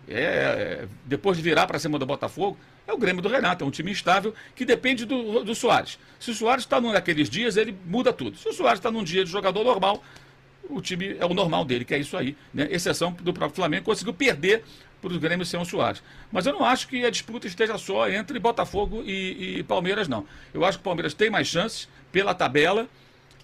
[0.09, 3.67] é, é depois de virar para cima do Botafogo, é o Grêmio do Renato, é
[3.67, 5.99] um time instável que depende do, do Soares.
[6.21, 8.37] Se o Soares está num daqueles dias, ele muda tudo.
[8.37, 10.03] Se o Soares está num dia de jogador normal,
[10.69, 12.37] o time é o normal dele, que é isso aí.
[12.53, 12.69] Né?
[12.71, 14.65] Exceção do próprio Flamengo, conseguiu perder
[15.01, 16.03] para o Grêmio sem o Soares.
[16.33, 20.27] Mas eu não acho que a disputa esteja só entre Botafogo e, e Palmeiras, não.
[20.53, 22.89] Eu acho que o Palmeiras tem mais chances pela tabela,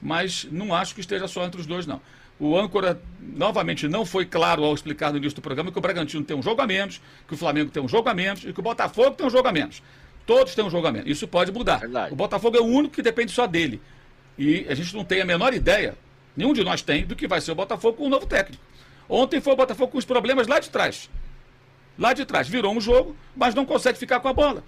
[0.00, 2.00] mas não acho que esteja só entre os dois, não.
[2.40, 6.24] O âncora, novamente, não foi claro ao explicar no início do programa que o Bragantino
[6.24, 8.58] tem um jogo a menos, que o Flamengo tem um jogo a menos e que
[8.58, 9.82] o Botafogo tem um jogo a menos.
[10.26, 11.08] Todos têm um jogo a menos.
[11.08, 11.78] Isso pode mudar.
[11.78, 12.12] Verdade.
[12.12, 13.80] O Botafogo é o único que depende só dele.
[14.38, 15.94] E a gente não tem a menor ideia,
[16.36, 18.62] nenhum de nós tem, do que vai ser o Botafogo com o novo técnico.
[19.08, 21.10] Ontem foi o Botafogo com os problemas lá de trás.
[21.98, 22.48] Lá de trás.
[22.48, 24.64] Virou um jogo, mas não consegue ficar com a bola.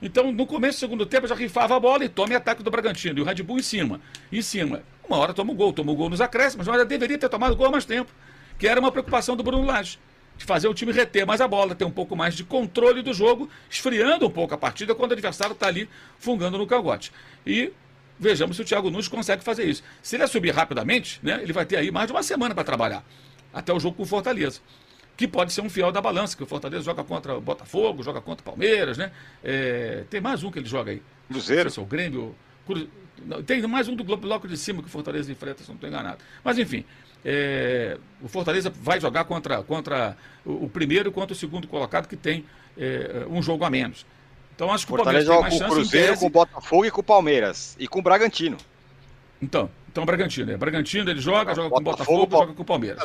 [0.00, 3.18] Então, no começo do segundo tempo, já rifava a bola e tome ataque do Bragantino.
[3.18, 4.00] E o Red Bull em cima.
[4.30, 4.82] Em cima.
[5.08, 7.66] Uma hora toma o gol, toma o gol nos acréscimos, mas deveria ter tomado gol
[7.66, 8.12] há mais tempo.
[8.58, 9.98] Que era uma preocupação do Bruno Lage.
[10.36, 13.14] De fazer o time reter mais a bola, ter um pouco mais de controle do
[13.14, 17.10] jogo, esfriando um pouco a partida quando o adversário está ali fungando no cangote.
[17.46, 17.72] E
[18.18, 19.82] vejamos se o Thiago Nunes consegue fazer isso.
[20.02, 23.04] Se ele subir rapidamente, né, ele vai ter aí mais de uma semana para trabalhar.
[23.52, 24.60] Até o jogo com o Fortaleza
[25.16, 28.20] que pode ser um fiel da balança, que o Fortaleza joga contra o Botafogo, joga
[28.20, 29.10] contra o Palmeiras, né?
[29.42, 31.02] É, tem mais um que ele joga aí.
[31.28, 31.70] Cruzeiro.
[31.70, 32.34] Se é o Grêmio.
[32.66, 32.86] Cru...
[33.46, 36.18] Tem mais um do bloco de cima que o Fortaleza enfrenta, se não estou enganado.
[36.44, 36.84] Mas enfim,
[37.24, 42.16] é, o Fortaleza vai jogar contra, contra o, o, primeiro contra o segundo colocado que
[42.16, 42.44] tem
[42.76, 44.04] é, um jogo a menos.
[44.56, 45.64] Então acho que o Palmeiras tem mais chance.
[45.64, 47.76] Com o Cruzeiro, com o Botafogo e com o Palmeiras.
[47.78, 48.56] E com o Bragantino.
[49.40, 50.50] Então, então o Bragantino.
[50.50, 50.56] É.
[50.56, 53.02] Bragantino ele joga, joga com o Botafogo, joga com o Palmeiras.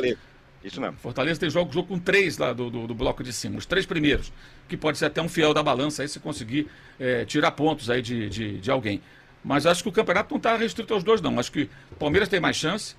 [0.64, 0.96] Isso mesmo.
[0.98, 3.86] Fortaleza tem jogo, jogo com três lá do, do, do, bloco de cima, os três
[3.86, 4.32] primeiros,
[4.70, 6.68] que pode ser até um fiel da balança aí se conseguir
[7.00, 9.02] é, tirar pontos aí de, de, de, alguém.
[9.44, 11.40] Mas acho que o campeonato não está restrito aos dois, não.
[11.40, 12.96] Acho que o Palmeiras tem mais chance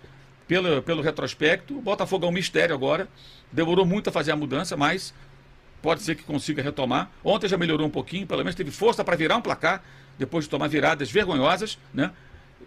[0.48, 1.78] pelo, pelo retrospecto.
[1.78, 3.08] O Botafogo é um mistério agora.
[3.50, 5.14] Demorou muito a fazer a mudança, mas
[5.82, 7.10] pode ser que consiga retomar.
[7.22, 9.82] Ontem já melhorou um pouquinho, pelo menos teve força para virar um placar,
[10.16, 12.12] depois de tomar viradas vergonhosas, né?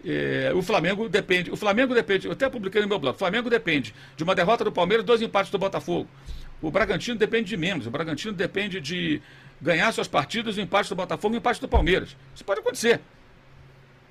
[0.04, 1.50] É, o Flamengo depende.
[1.50, 2.26] O Flamengo depende.
[2.26, 3.14] Eu até publiquei no meu blog.
[3.14, 6.08] O Flamengo depende de uma derrota do Palmeiras, dois empates do Botafogo.
[6.60, 7.86] O Bragantino depende de menos.
[7.86, 9.20] O Bragantino depende de
[9.60, 12.16] ganhar suas partidas, o empate do Botafogo e o empate do Palmeiras.
[12.34, 13.00] Isso pode acontecer.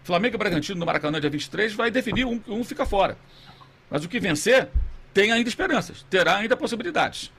[0.04, 3.18] Flamengo e Bragantino no Maracanã, dia 23, vai definir, um, um fica fora.
[3.90, 4.70] Mas o que vencer
[5.14, 7.32] tem ainda esperanças, terá ainda possibilidades,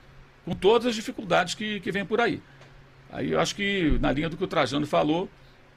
[0.47, 2.41] com todas as dificuldades que, que vêm por aí.
[3.11, 5.29] Aí eu acho que, na linha do que o Trajano falou,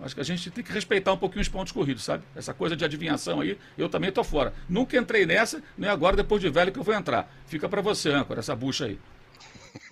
[0.03, 2.25] Acho que a gente tem que respeitar um pouquinho os pontos corridos, sabe?
[2.35, 4.55] Essa coisa de adivinhação aí, eu também estou fora.
[4.67, 7.31] Nunca entrei nessa, nem agora, depois de velho, que eu vou entrar.
[7.45, 8.99] Fica para você, âncora, essa bucha aí.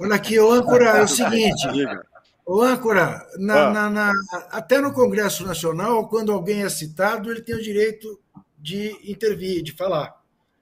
[0.01, 1.69] Olha aqui, o âncora, é o seguinte.
[2.47, 3.71] O âncora, na, ah.
[3.71, 4.13] na, na,
[4.51, 8.19] até no Congresso Nacional, quando alguém é citado, ele tem o direito
[8.59, 10.19] de intervir, de falar.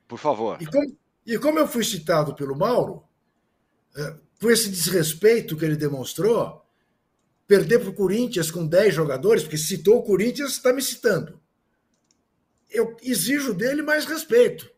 [0.08, 0.60] Por favor.
[0.60, 3.05] E como, e como eu fui citado pelo Mauro,
[3.96, 6.64] é, com esse desrespeito que ele demonstrou,
[7.46, 11.40] perder para o Corinthians com 10 jogadores, porque citou o Corinthians, está me citando.
[12.68, 14.68] Eu exijo dele mais respeito.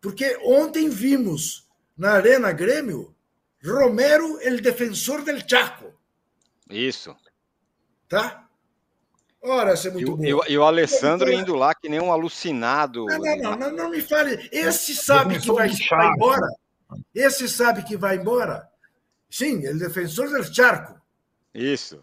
[0.00, 3.14] Porque ontem vimos na Arena Grêmio
[3.62, 5.94] Romero, el defensor del Chaco.
[6.70, 7.16] Isso.
[8.08, 8.46] Tá?
[9.42, 10.44] Ora, isso é muito e, bom.
[10.46, 13.06] E, e o Alessandro indo lá que nem um alucinado.
[13.06, 14.48] Não, não, não, não, não me fale.
[14.52, 16.46] Esse sabe que vai, vai embora.
[17.14, 18.68] Esse sabe que vai embora.
[19.30, 21.00] Sim, ele defensor del Charco.
[21.52, 22.02] Isso.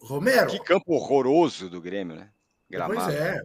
[0.00, 0.50] Romero.
[0.50, 2.30] Que campo horroroso do Grêmio, né?
[2.68, 3.00] Gramado.
[3.00, 3.40] Pois é.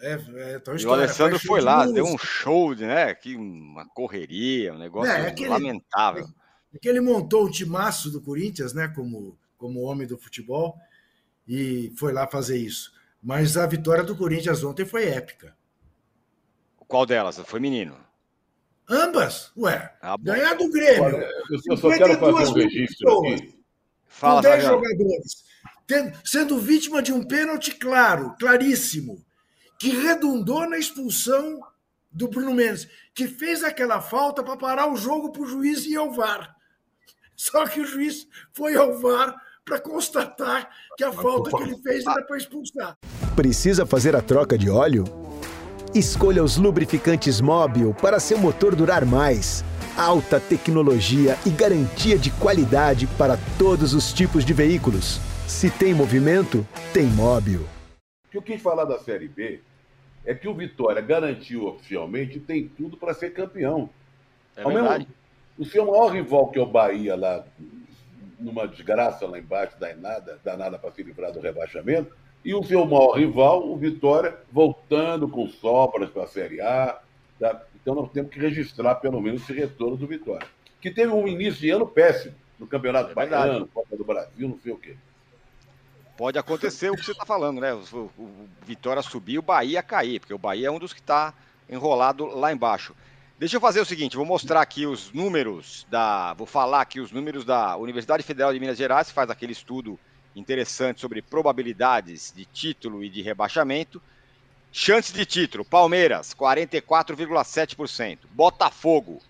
[0.00, 3.14] É, é então e o Alessandro foi lá, deu um show, né?
[3.14, 6.26] Que uma correria, um negócio é, aquele, lamentável.
[6.74, 8.88] É que ele montou o timaço do Corinthians, né?
[8.88, 10.76] Como, como homem do futebol,
[11.46, 12.92] e foi lá fazer isso.
[13.22, 15.56] Mas a vitória do Corinthians ontem foi épica.
[16.88, 17.38] Qual delas?
[17.44, 17.96] Foi menino?
[18.88, 19.92] Ambas, ué.
[20.02, 21.24] Ah, ganhar do Grêmio.
[21.68, 23.54] eu só quero fazer um registro aqui.
[24.08, 25.44] Fala, com 10 jogadores.
[26.24, 29.24] sendo vítima de um pênalti claro, claríssimo,
[29.78, 31.60] que redundou na expulsão
[32.10, 35.96] do Bruno Mendes, que fez aquela falta para parar o jogo para o juiz ir
[35.96, 36.54] ao VAR.
[37.34, 42.06] Só que o juiz foi ao VAR para constatar que a falta que ele fez
[42.06, 42.96] era para expulsar.
[43.34, 45.04] Precisa fazer a troca de óleo?
[45.94, 49.62] Escolha os lubrificantes Móbil para seu motor durar mais.
[49.94, 55.20] Alta tecnologia e garantia de qualidade para todos os tipos de veículos.
[55.46, 57.60] Se tem movimento, tem Móbil.
[58.26, 59.60] O que eu quis falar da Série B
[60.24, 63.90] é que o Vitória garantiu oficialmente tem tudo para ser campeão.
[64.56, 65.06] É verdade.
[65.06, 65.14] Mesmo,
[65.58, 67.44] o seu maior rival, que é o Bahia, lá
[68.40, 73.12] numa desgraça lá embaixo, danada, danada para se livrar do rebaixamento, e o seu maior
[73.12, 76.98] rival, o Vitória, voltando com sobras para a Série A.
[77.38, 77.62] Tá?
[77.80, 80.46] Então nós temos que registrar pelo menos esse retorno do Vitória.
[80.80, 84.58] Que teve um início de ano péssimo no Campeonato é Baiano, Copa do Brasil, não
[84.58, 84.96] sei o quê.
[86.16, 87.72] Pode acontecer o que você está falando, né?
[87.74, 91.34] O, o, Vitória subir, o Bahia cair, porque o Bahia é um dos que está
[91.68, 92.94] enrolado lá embaixo.
[93.38, 96.32] Deixa eu fazer o seguinte, vou mostrar aqui os números da.
[96.34, 99.98] Vou falar aqui os números da Universidade Federal de Minas Gerais, que faz aquele estudo
[100.34, 104.02] interessante sobre probabilidades de título e de rebaixamento.
[104.72, 108.18] Chances de título: Palmeiras, 44,7%.
[108.32, 109.20] Botafogo,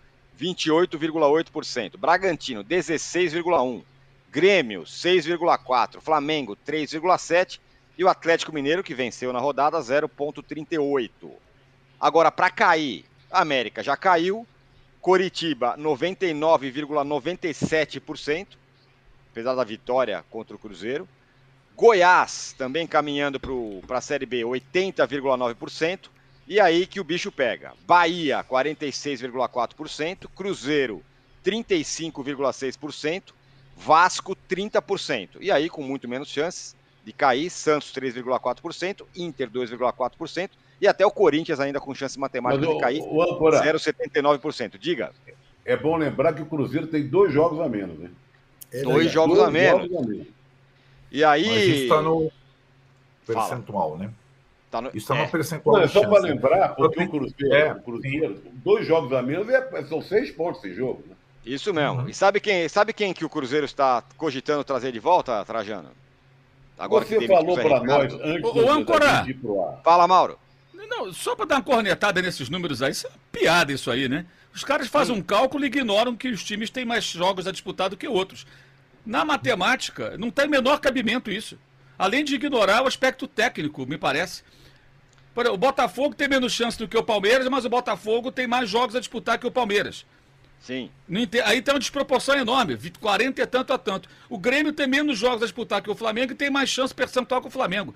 [0.40, 1.96] 28,8%.
[1.96, 3.82] Bragantino, 16,1%.
[4.30, 6.00] Grêmio, 6,4%.
[6.00, 7.58] Flamengo, 3,7%.
[7.98, 11.10] E o Atlético Mineiro, que venceu na rodada, 0,38%.
[12.00, 14.46] Agora, para cair, América já caiu.
[15.00, 18.61] Coritiba, 99,97%
[19.32, 21.08] apesar da vitória contra o Cruzeiro.
[21.74, 26.10] Goiás também caminhando para a Série B, 80,9%.
[26.46, 27.72] E aí que o bicho pega.
[27.86, 30.28] Bahia, 46,4%.
[30.36, 31.02] Cruzeiro,
[31.44, 33.32] 35,6%.
[33.74, 35.38] Vasco, 30%.
[35.40, 39.06] E aí, com muito menos chances de cair, Santos, 3,4%.
[39.16, 40.50] Inter, 2,4%.
[40.78, 44.78] E até o Corinthians ainda com chance matemática Mas, de cair, 0,79%.
[44.78, 45.10] Diga.
[45.64, 48.10] É bom lembrar que o Cruzeiro tem dois jogos a menos, né?
[48.72, 49.82] É dois jogos dois a menos.
[49.88, 50.26] Jogos a menos.
[51.10, 51.46] E aí.
[51.46, 52.32] Mas isso está no
[53.26, 54.02] percentual, Fala.
[54.02, 54.10] né?
[54.70, 54.88] Tá no...
[54.88, 55.24] Isso está é.
[55.24, 55.76] no percentual.
[55.76, 59.48] Não, é só para lembrar, porque o Cruzeiro, é, o Cruzeiro dois jogos a menos
[59.48, 61.04] é, são seis pontos esse jogo.
[61.06, 61.14] Né?
[61.44, 62.02] Isso mesmo.
[62.02, 62.08] Uhum.
[62.08, 65.90] E sabe quem, sabe quem que o Cruzeiro está cogitando trazer de volta, Trajano?
[66.78, 69.26] Agora Você falou para nós antes o, o Ancora.
[69.84, 70.38] Fala, Mauro.
[70.88, 74.26] Não, só para dar uma cornetada nesses números aí, isso é piada isso aí, né?
[74.54, 77.88] Os caras fazem um cálculo e ignoram que os times têm mais jogos a disputar
[77.88, 78.46] do que outros.
[79.04, 81.58] Na matemática, não tem menor cabimento isso.
[81.98, 84.42] Além de ignorar o aspecto técnico, me parece.
[85.34, 88.94] O Botafogo tem menos chance do que o Palmeiras, mas o Botafogo tem mais jogos
[88.94, 90.04] a disputar que o Palmeiras.
[90.60, 90.90] Sim.
[91.44, 94.08] Aí tem uma desproporção enorme, 40 e tanto a tanto.
[94.28, 97.40] O Grêmio tem menos jogos a disputar que o Flamengo e tem mais chance percentual
[97.40, 97.94] que o Flamengo.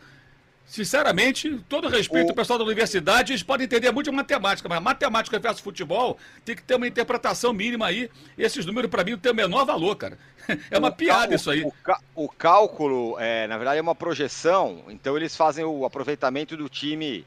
[0.67, 2.31] Sinceramente, todo respeito o...
[2.31, 6.57] ao pessoal da universidade, eles podem entender muito de matemática, mas matemática versus futebol tem
[6.57, 8.11] que ter uma interpretação mínima aí.
[8.37, 10.19] Esses números, para mim, não tem o menor valor, cara.
[10.71, 11.63] É uma o piada isso aí.
[11.63, 11.73] O,
[12.15, 17.27] o cálculo, é, na verdade, é uma projeção, então eles fazem o aproveitamento do time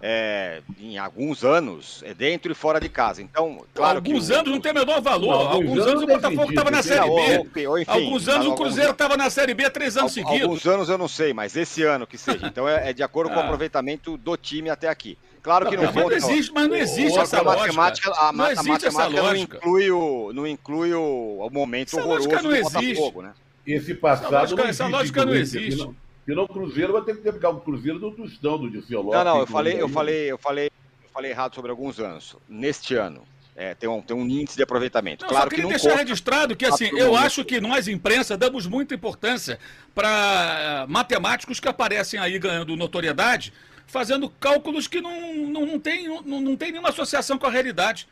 [0.00, 3.22] é, em alguns anos, é dentro e fora de casa.
[3.22, 5.26] Então, claro alguns que anos não tem o menor valor.
[5.26, 7.06] Não, alguns, anos, anos o Botafogo estava na Série
[7.54, 7.66] B.
[7.66, 10.42] Ou, enfim, alguns anos o Cruzeiro estava na Série B há três anos seguidos.
[10.42, 12.46] Alguns anos eu não sei, mas esse ano que seja.
[12.56, 13.44] Então é, é de acordo com o ah.
[13.44, 15.18] aproveitamento do time até aqui.
[15.42, 18.12] Claro que não, não mas não existe, mas não existe essa matemática.
[18.16, 22.28] A, não existe a matemática não inclui o, não inclui o, o momento essa horroroso
[22.28, 23.32] não do Botafogo, né?
[23.66, 25.88] Esse passado essa lógica, essa lógica não existe.
[26.26, 29.38] Senão o Cruzeiro vai ter que pegar o Cruzeiro do Tostão, do Dirceu Não, não,
[29.38, 32.36] eu falei, eu falei, eu falei, eu falei errado sobre alguns anos.
[32.48, 33.22] Neste ano,
[33.54, 35.22] é, tem, um, tem um índice de aproveitamento.
[35.22, 38.36] Não, claro só queria que não deixar registrado que assim, eu acho que nós, imprensa,
[38.36, 39.58] damos muita importância
[39.94, 43.52] para eh, matemáticos que aparecem aí ganhando notoriedade,
[43.86, 48.08] fazendo cálculos que não, não, não, tem, não, não tem nenhuma associação com a realidade.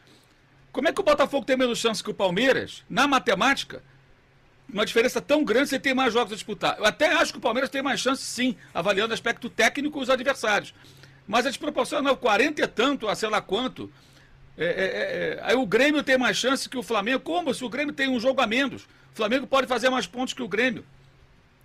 [0.72, 3.82] Como é que o Botafogo tem menos chance que o Palmeiras, na matemática,
[4.72, 6.76] uma diferença tão grande, você tem mais jogos a disputar.
[6.78, 10.10] Eu até acho que o Palmeiras tem mais chance, sim, avaliando o aspecto técnico os
[10.10, 10.74] adversários.
[11.26, 13.90] Mas a desproporção não, 40 e tanto, a sei lá quanto.
[14.56, 17.20] É, é, é, aí o Grêmio tem mais chance que o Flamengo.
[17.20, 17.52] Como?
[17.52, 18.82] Se o Grêmio tem um jogo a menos.
[18.82, 20.84] O Flamengo pode fazer mais pontos que o Grêmio.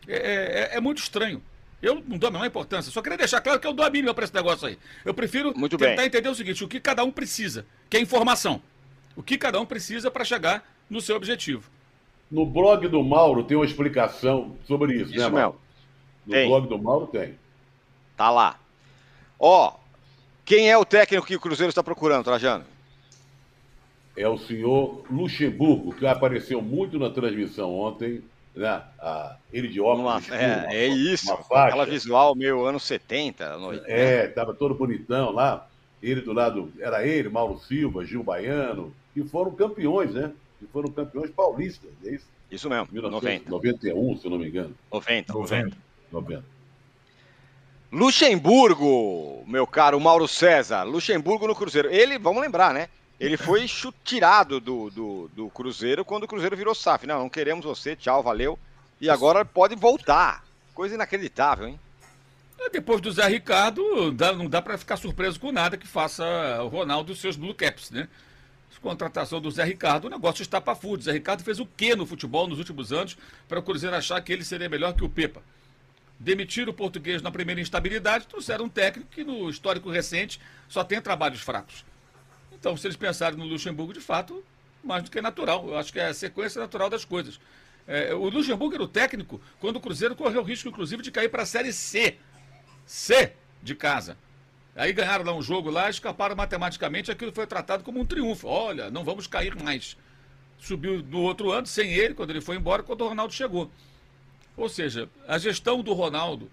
[0.08, 1.42] É, é, é muito estranho.
[1.82, 2.92] Eu não dou a menor importância.
[2.92, 4.78] Só queria deixar claro que eu dou a mínima para esse negócio aí.
[5.06, 6.06] Eu prefiro muito tentar bem.
[6.06, 8.62] entender o seguinte: o que cada um precisa, que é informação.
[9.16, 11.70] O que cada um precisa para chegar no seu objetivo.
[12.32, 15.60] No blog do Mauro tem uma explicação sobre isso, isso né, Mauro?
[16.26, 16.48] No tem.
[16.48, 17.36] blog do Mauro tem.
[18.16, 18.60] Tá lá.
[19.40, 19.74] Ó,
[20.46, 22.66] quem é o técnico que o Cruzeiro está procurando, Trajano?
[24.16, 28.22] É o senhor Luxemburgo, que apareceu muito na transmissão ontem
[28.56, 28.82] né?
[29.00, 30.02] A, ele de óculos.
[30.02, 31.32] Uma, é, uma, é isso.
[31.32, 33.58] Aquela visual meio anos 70.
[33.86, 35.66] É, tava todo bonitão lá.
[36.02, 40.32] Ele do lado, era ele, Mauro Silva, Gil Baiano, que foram campeões, né?
[40.60, 42.26] Que foram campeões paulistas, é isso?
[42.52, 44.76] Isso mesmo, 1991, se eu não me engano.
[44.92, 45.34] 90.
[45.34, 45.78] 90.
[46.12, 46.44] 90.
[47.92, 51.90] Luxemburgo, meu caro Mauro César, Luxemburgo no Cruzeiro.
[51.92, 52.88] Ele, vamos lembrar, né?
[53.20, 53.66] Ele foi
[54.04, 57.06] tirado do, do, do, Cruzeiro quando o Cruzeiro virou SAF.
[57.06, 58.58] Não, não queremos você, tchau, valeu.
[59.02, 60.46] E agora pode voltar.
[60.74, 61.80] Coisa inacreditável, hein?
[62.60, 63.82] É, depois do Zé Ricardo,
[64.38, 66.24] não dá para ficar surpreso com nada que faça
[66.64, 68.08] o Ronaldo e os seus Blue Caps, né?
[68.82, 71.04] Contratação do Zé Ricardo, o negócio está para fundo.
[71.04, 73.18] Zé Ricardo fez o que no futebol nos últimos anos
[73.48, 75.42] para o Cruzeiro achar que ele seria melhor que o Pepa?
[76.18, 81.02] Demitiram o português na primeira instabilidade, trouxeram um técnico que no histórico recente só tem
[81.02, 81.86] trabalhos fracos.
[82.52, 84.44] Então, se eles pensarem no Luxemburgo, de fato,
[84.84, 85.68] mais do que natural.
[85.68, 87.40] Eu acho que é a sequência natural das coisas.
[87.88, 91.30] É, o Luxemburgo era o técnico quando o Cruzeiro correu o risco, inclusive, de cair
[91.30, 92.18] para a Série C.
[92.86, 94.18] C de casa.
[94.80, 98.48] Aí ganharam lá um jogo lá, escaparam matematicamente, aquilo foi tratado como um triunfo.
[98.48, 99.98] Olha, não vamos cair mais.
[100.58, 103.70] Subiu no outro ano, sem ele, quando ele foi embora, quando o Ronaldo chegou.
[104.56, 106.50] Ou seja, a gestão do Ronaldo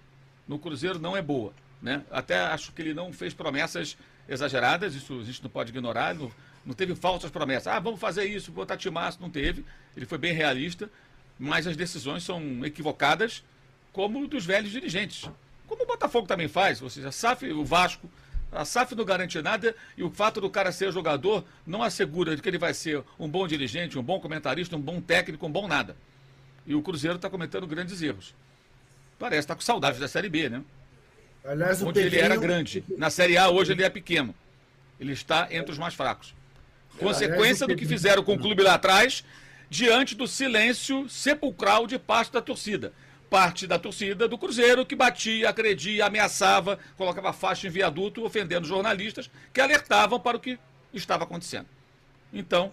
[0.46, 1.54] no Cruzeiro não é boa.
[1.80, 2.02] Né?
[2.10, 3.96] Até acho que ele não fez promessas
[4.28, 6.28] exageradas, isso a gente não pode ignorar, não,
[6.64, 7.68] não teve falsas promessas.
[7.68, 9.64] Ah, vamos fazer isso, botar timaço, não teve.
[9.96, 10.90] Ele foi bem realista,
[11.38, 13.44] mas as decisões são equivocadas,
[13.92, 15.30] como dos velhos dirigentes.
[15.66, 18.08] Como o Botafogo também faz, ou seja, a SAF, o Vasco,
[18.52, 22.48] a SAF não garante nada e o fato do cara ser jogador não assegura que
[22.48, 25.96] ele vai ser um bom dirigente, um bom comentarista, um bom técnico, um bom nada.
[26.66, 28.34] E o Cruzeiro está cometendo grandes erros.
[29.18, 30.62] Parece estar tá com saudade da Série B, né?
[31.44, 32.24] Aliás, Onde Pedrinho...
[32.24, 32.84] ele era grande.
[32.96, 34.34] Na Série A, hoje ele é pequeno.
[34.98, 36.34] Ele está entre os mais fracos.
[36.98, 39.22] Consequência do que fizeram com o clube lá atrás,
[39.68, 42.92] diante do silêncio sepulcral de parte da torcida.
[43.28, 49.30] Parte da torcida do Cruzeiro que batia, agredia, ameaçava, colocava faixa em viaduto, ofendendo jornalistas
[49.52, 50.58] que alertavam para o que
[50.92, 51.66] estava acontecendo.
[52.32, 52.72] Então,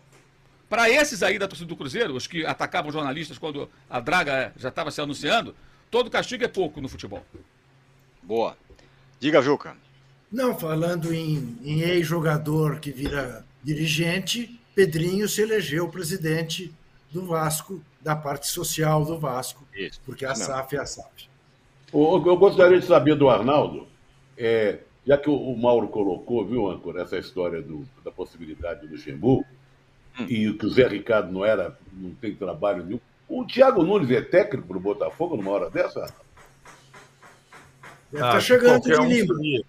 [0.69, 4.69] para esses aí da torcida do Cruzeiro, os que atacavam jornalistas quando a draga já
[4.69, 5.55] estava se anunciando,
[5.89, 7.25] todo castigo é pouco no futebol.
[8.21, 8.57] Boa.
[9.19, 9.75] Diga, Juca.
[10.31, 16.73] Não, falando em, em ex-jogador que vira dirigente, Pedrinho se elegeu presidente
[17.11, 20.01] do Vasco, da parte social do Vasco, Isso.
[20.05, 21.29] porque a SAF é a SAF.
[21.93, 23.87] Eu gostaria de saber do Arnaldo,
[24.37, 29.45] é, já que o Mauro colocou, viu, Ancor, essa história do, da possibilidade do Luxemburgo,
[30.19, 30.25] hum.
[30.27, 32.99] e que o Zé Ricardo não era, não tem trabalho nenhum.
[33.29, 36.01] O Thiago Nunes é técnico do Botafogo numa hora dessa?
[38.11, 39.63] Deve estar tá chegando de Lima.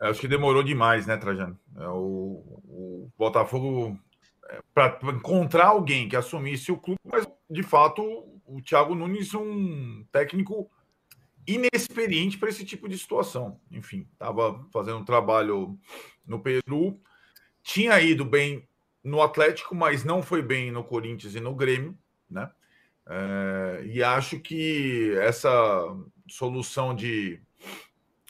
[0.00, 1.58] Acho que demorou demais, né, Trajano?
[1.78, 3.96] É, o, o Botafogo,
[4.74, 8.02] para encontrar alguém que assumisse o clube, mas de fato
[8.46, 10.70] o Thiago Nunes um técnico
[11.46, 13.60] inexperiente para esse tipo de situação.
[13.70, 15.78] Enfim, estava fazendo um trabalho
[16.26, 17.00] no Peru,
[17.62, 18.68] tinha ido bem
[19.02, 21.96] no Atlético, mas não foi bem no Corinthians e no Grêmio,
[22.30, 22.50] né?
[23.06, 25.50] É, e acho que essa
[26.28, 27.40] solução de,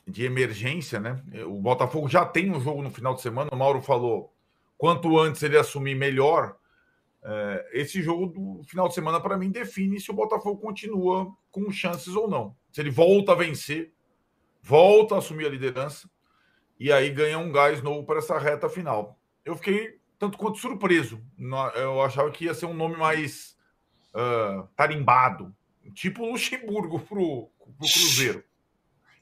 [0.08, 1.22] de emergência, né?
[1.46, 3.50] O Botafogo já tem um jogo no final de semana.
[3.52, 4.31] O Mauro falou:
[4.82, 6.56] quanto antes ele assumir, melhor.
[7.22, 11.70] É, esse jogo do final de semana, para mim, define se o Botafogo continua com
[11.70, 12.56] chances ou não.
[12.72, 13.92] Se ele volta a vencer,
[14.60, 16.10] volta a assumir a liderança
[16.80, 19.16] e aí ganha um gás novo para essa reta final.
[19.44, 21.22] Eu fiquei tanto quanto surpreso.
[21.76, 23.56] Eu achava que ia ser um nome mais
[24.12, 25.54] uh, tarimbado,
[25.94, 28.42] tipo Luxemburgo pro, pro Cruzeiro.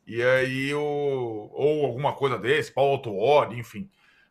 [0.06, 3.90] E aí, o, ou alguma coisa desse, Paulo Autuori, enfim.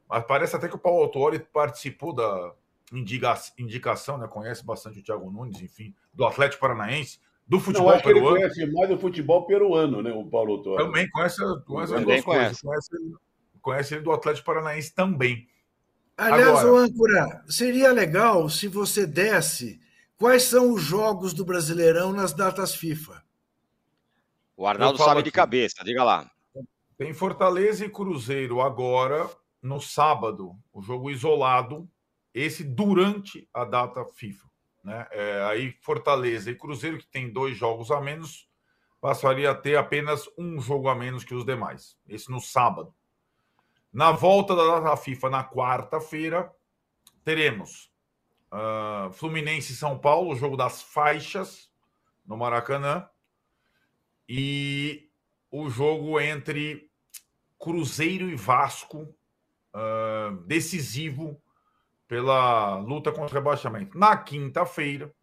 [0.10, 2.54] Mas parece até que o Paulo Autuori participou da
[2.92, 4.28] indica, indicação, né?
[4.28, 8.38] Conhece bastante o Thiago Nunes, enfim, do Atlético Paranaense, do futebol Não, peruano.
[8.38, 10.12] ele conhece mais o futebol peruano, né?
[10.12, 10.84] O Paulo Autuori.
[10.84, 12.62] Também conhece, conhece as duas conhece.
[12.64, 12.90] Conhece,
[13.62, 15.48] conhece ele do Atlético Paranaense também.
[16.18, 19.80] Aliás, Agora, o âncora, seria legal se você desse
[20.18, 23.24] quais são os jogos do Brasileirão nas datas FIFA.
[24.58, 26.30] O Arnaldo sabe de cabeça, diga lá.
[26.98, 29.30] Tem Fortaleza e Cruzeiro agora,
[29.62, 31.90] no sábado, o jogo isolado,
[32.34, 34.48] esse durante a data FIFA.
[34.84, 35.08] Né?
[35.12, 38.48] É, aí Fortaleza e Cruzeiro, que tem dois jogos a menos,
[39.02, 41.98] passaria a ter apenas um jogo a menos que os demais.
[42.08, 42.94] Esse no sábado.
[43.92, 46.54] Na volta da data FIFA, na quarta-feira,
[47.24, 47.92] teremos
[48.52, 51.70] uh, Fluminense e São Paulo, o jogo das faixas,
[52.26, 53.10] no Maracanã
[54.28, 55.10] e
[55.50, 56.92] o jogo entre
[57.58, 59.16] Cruzeiro e Vasco,
[59.74, 61.42] uh, decisivo
[62.08, 63.98] pela luta contra o rebaixamento.
[63.98, 65.14] Na quinta-feira,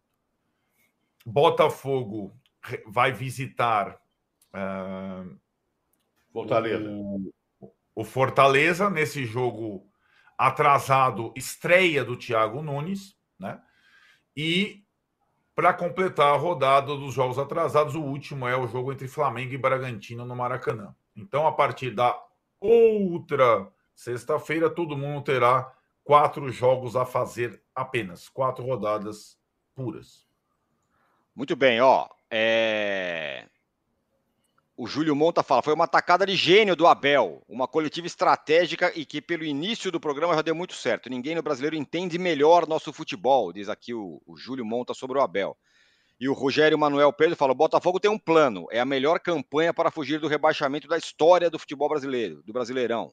[1.25, 2.33] Botafogo
[2.87, 3.99] vai visitar
[4.53, 5.37] uh,
[6.31, 6.89] Fortaleza.
[6.89, 7.33] O,
[7.93, 9.85] o, Fortaleza nesse jogo
[10.37, 13.61] atrasado, estreia do Thiago Nunes, né?
[14.35, 14.85] E
[15.55, 19.57] para completar a rodada dos jogos atrasados, o último é o jogo entre Flamengo e
[19.57, 20.95] Bragantino no Maracanã.
[21.15, 22.15] Então, a partir da
[22.59, 23.67] outra
[23.97, 25.73] sexta-feira, todo mundo terá
[26.03, 29.37] quatro jogos a fazer apenas, quatro rodadas
[29.75, 30.25] puras.
[31.35, 32.07] Muito bem, ó.
[32.29, 33.47] É...
[34.75, 39.03] O Júlio Monta fala: foi uma tacada de gênio do Abel, uma coletiva estratégica e
[39.03, 41.09] que, pelo início do programa, já deu muito certo.
[41.09, 45.21] Ninguém no brasileiro entende melhor nosso futebol, diz aqui o, o Júlio Monta sobre o
[45.21, 45.57] Abel.
[46.19, 49.73] E o Rogério Manuel Pedro fala: o Botafogo tem um plano, é a melhor campanha
[49.73, 53.11] para fugir do rebaixamento da história do futebol brasileiro, do Brasileirão.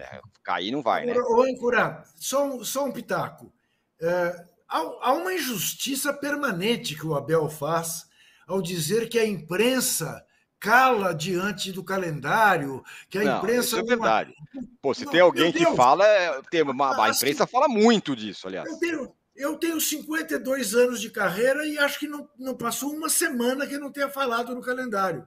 [0.00, 1.14] É, cair não vai, né?
[1.18, 3.52] Ô, Encurá, só, um, só um pitaco.
[4.00, 8.06] É, há, há uma injustiça permanente que o Abel faz
[8.46, 10.24] ao dizer que a imprensa
[10.62, 13.76] cala diante do calendário, que a não, imprensa.
[13.76, 14.34] Isso é verdade.
[14.80, 18.46] Pô, se não, tem alguém que fala, é, tem uma, a imprensa fala muito disso,
[18.46, 18.68] aliás.
[18.68, 23.08] Eu tenho, eu tenho 52 anos de carreira e acho que não, não passou uma
[23.08, 25.26] semana que eu não tenha falado no calendário.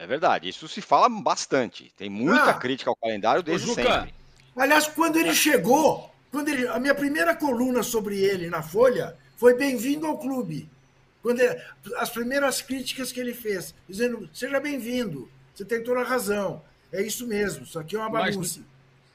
[0.00, 1.92] É verdade, isso se fala bastante.
[1.94, 4.14] Tem muita ah, crítica ao calendário desde sempre.
[4.56, 9.52] Aliás, quando ele chegou, quando ele, a minha primeira coluna sobre ele na Folha foi
[9.58, 10.66] Bem-vindo ao Clube.
[11.22, 11.54] Quando ele,
[11.98, 17.02] as primeiras críticas que ele fez, dizendo: seja bem-vindo, você tem toda a razão, é
[17.02, 18.60] isso mesmo, isso aqui é uma bagunça.
[18.60, 18.66] Mas,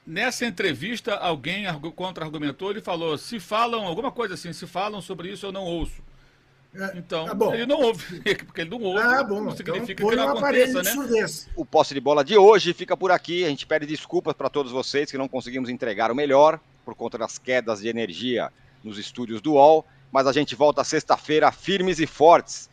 [0.06, 1.64] nessa entrevista, alguém
[1.96, 6.00] contra-argumentou, ele falou: se falam, alguma coisa assim, se falam sobre isso, eu não ouço.
[6.78, 9.00] É, então, tá ele não ouve, porque ele não ouve.
[9.00, 9.40] Ah, bom.
[9.40, 10.92] Não significa então, que não aconteça, né?
[11.54, 13.44] O posse de bola de hoje fica por aqui.
[13.44, 17.16] A gente pede desculpas para todos vocês que não conseguimos entregar o melhor por conta
[17.18, 18.52] das quedas de energia
[18.84, 19.84] nos estúdios do UOL
[20.16, 22.70] mas a gente volta sexta-feira firmes e fortes,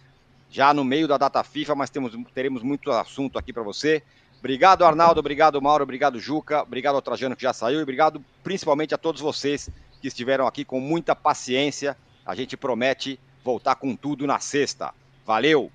[0.49, 4.03] já no meio da data FIFA, mas temos, teremos muito assunto aqui para você.
[4.39, 8.93] Obrigado, Arnaldo, obrigado, Mauro, obrigado, Juca, obrigado ao Trajano que já saiu e obrigado principalmente
[8.93, 9.69] a todos vocês
[10.01, 11.97] que estiveram aqui com muita paciência.
[12.25, 14.93] A gente promete voltar com tudo na sexta.
[15.25, 15.71] Valeu!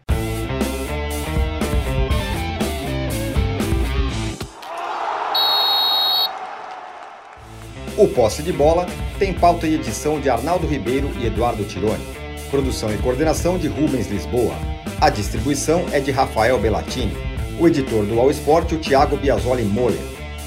[7.96, 8.86] O Posse de Bola
[9.18, 12.06] tem pauta e edição de Arnaldo Ribeiro e Eduardo Tironi.
[12.48, 14.54] Produção e coordenação de Rubens Lisboa.
[15.00, 17.12] A distribuição é de Rafael Bellatini.
[17.58, 19.98] O editor do All Sport, o Thiago Biasoli Moller.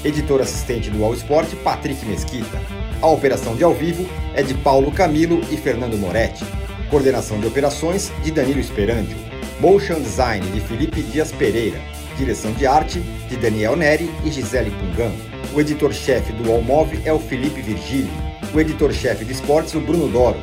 [0.02, 2.58] Editor assistente do All Sport, Patrick Mesquita.
[3.02, 6.44] A operação de ao vivo é de Paulo Camilo e Fernando Moretti.
[6.92, 9.16] Coordenação de operações de Danilo Esperandio.
[9.58, 11.80] Motion Design de Felipe Dias Pereira.
[12.18, 15.10] Direção de arte de Daniel Neri e Gisele Pungan.
[15.54, 18.12] O editor-chefe do Allmove é o Felipe Virgílio.
[18.54, 20.38] O editor-chefe de esportes, o Bruno Doro.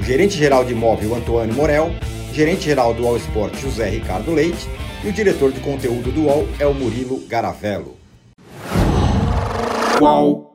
[0.00, 1.90] O gerente-geral de imóvel, Antônio Morel.
[2.32, 4.66] Gerente-geral do All Sport, José Ricardo Leite.
[5.04, 7.94] E o diretor de conteúdo do UOL é o Murilo Garavello.
[9.98, 10.49] Qual?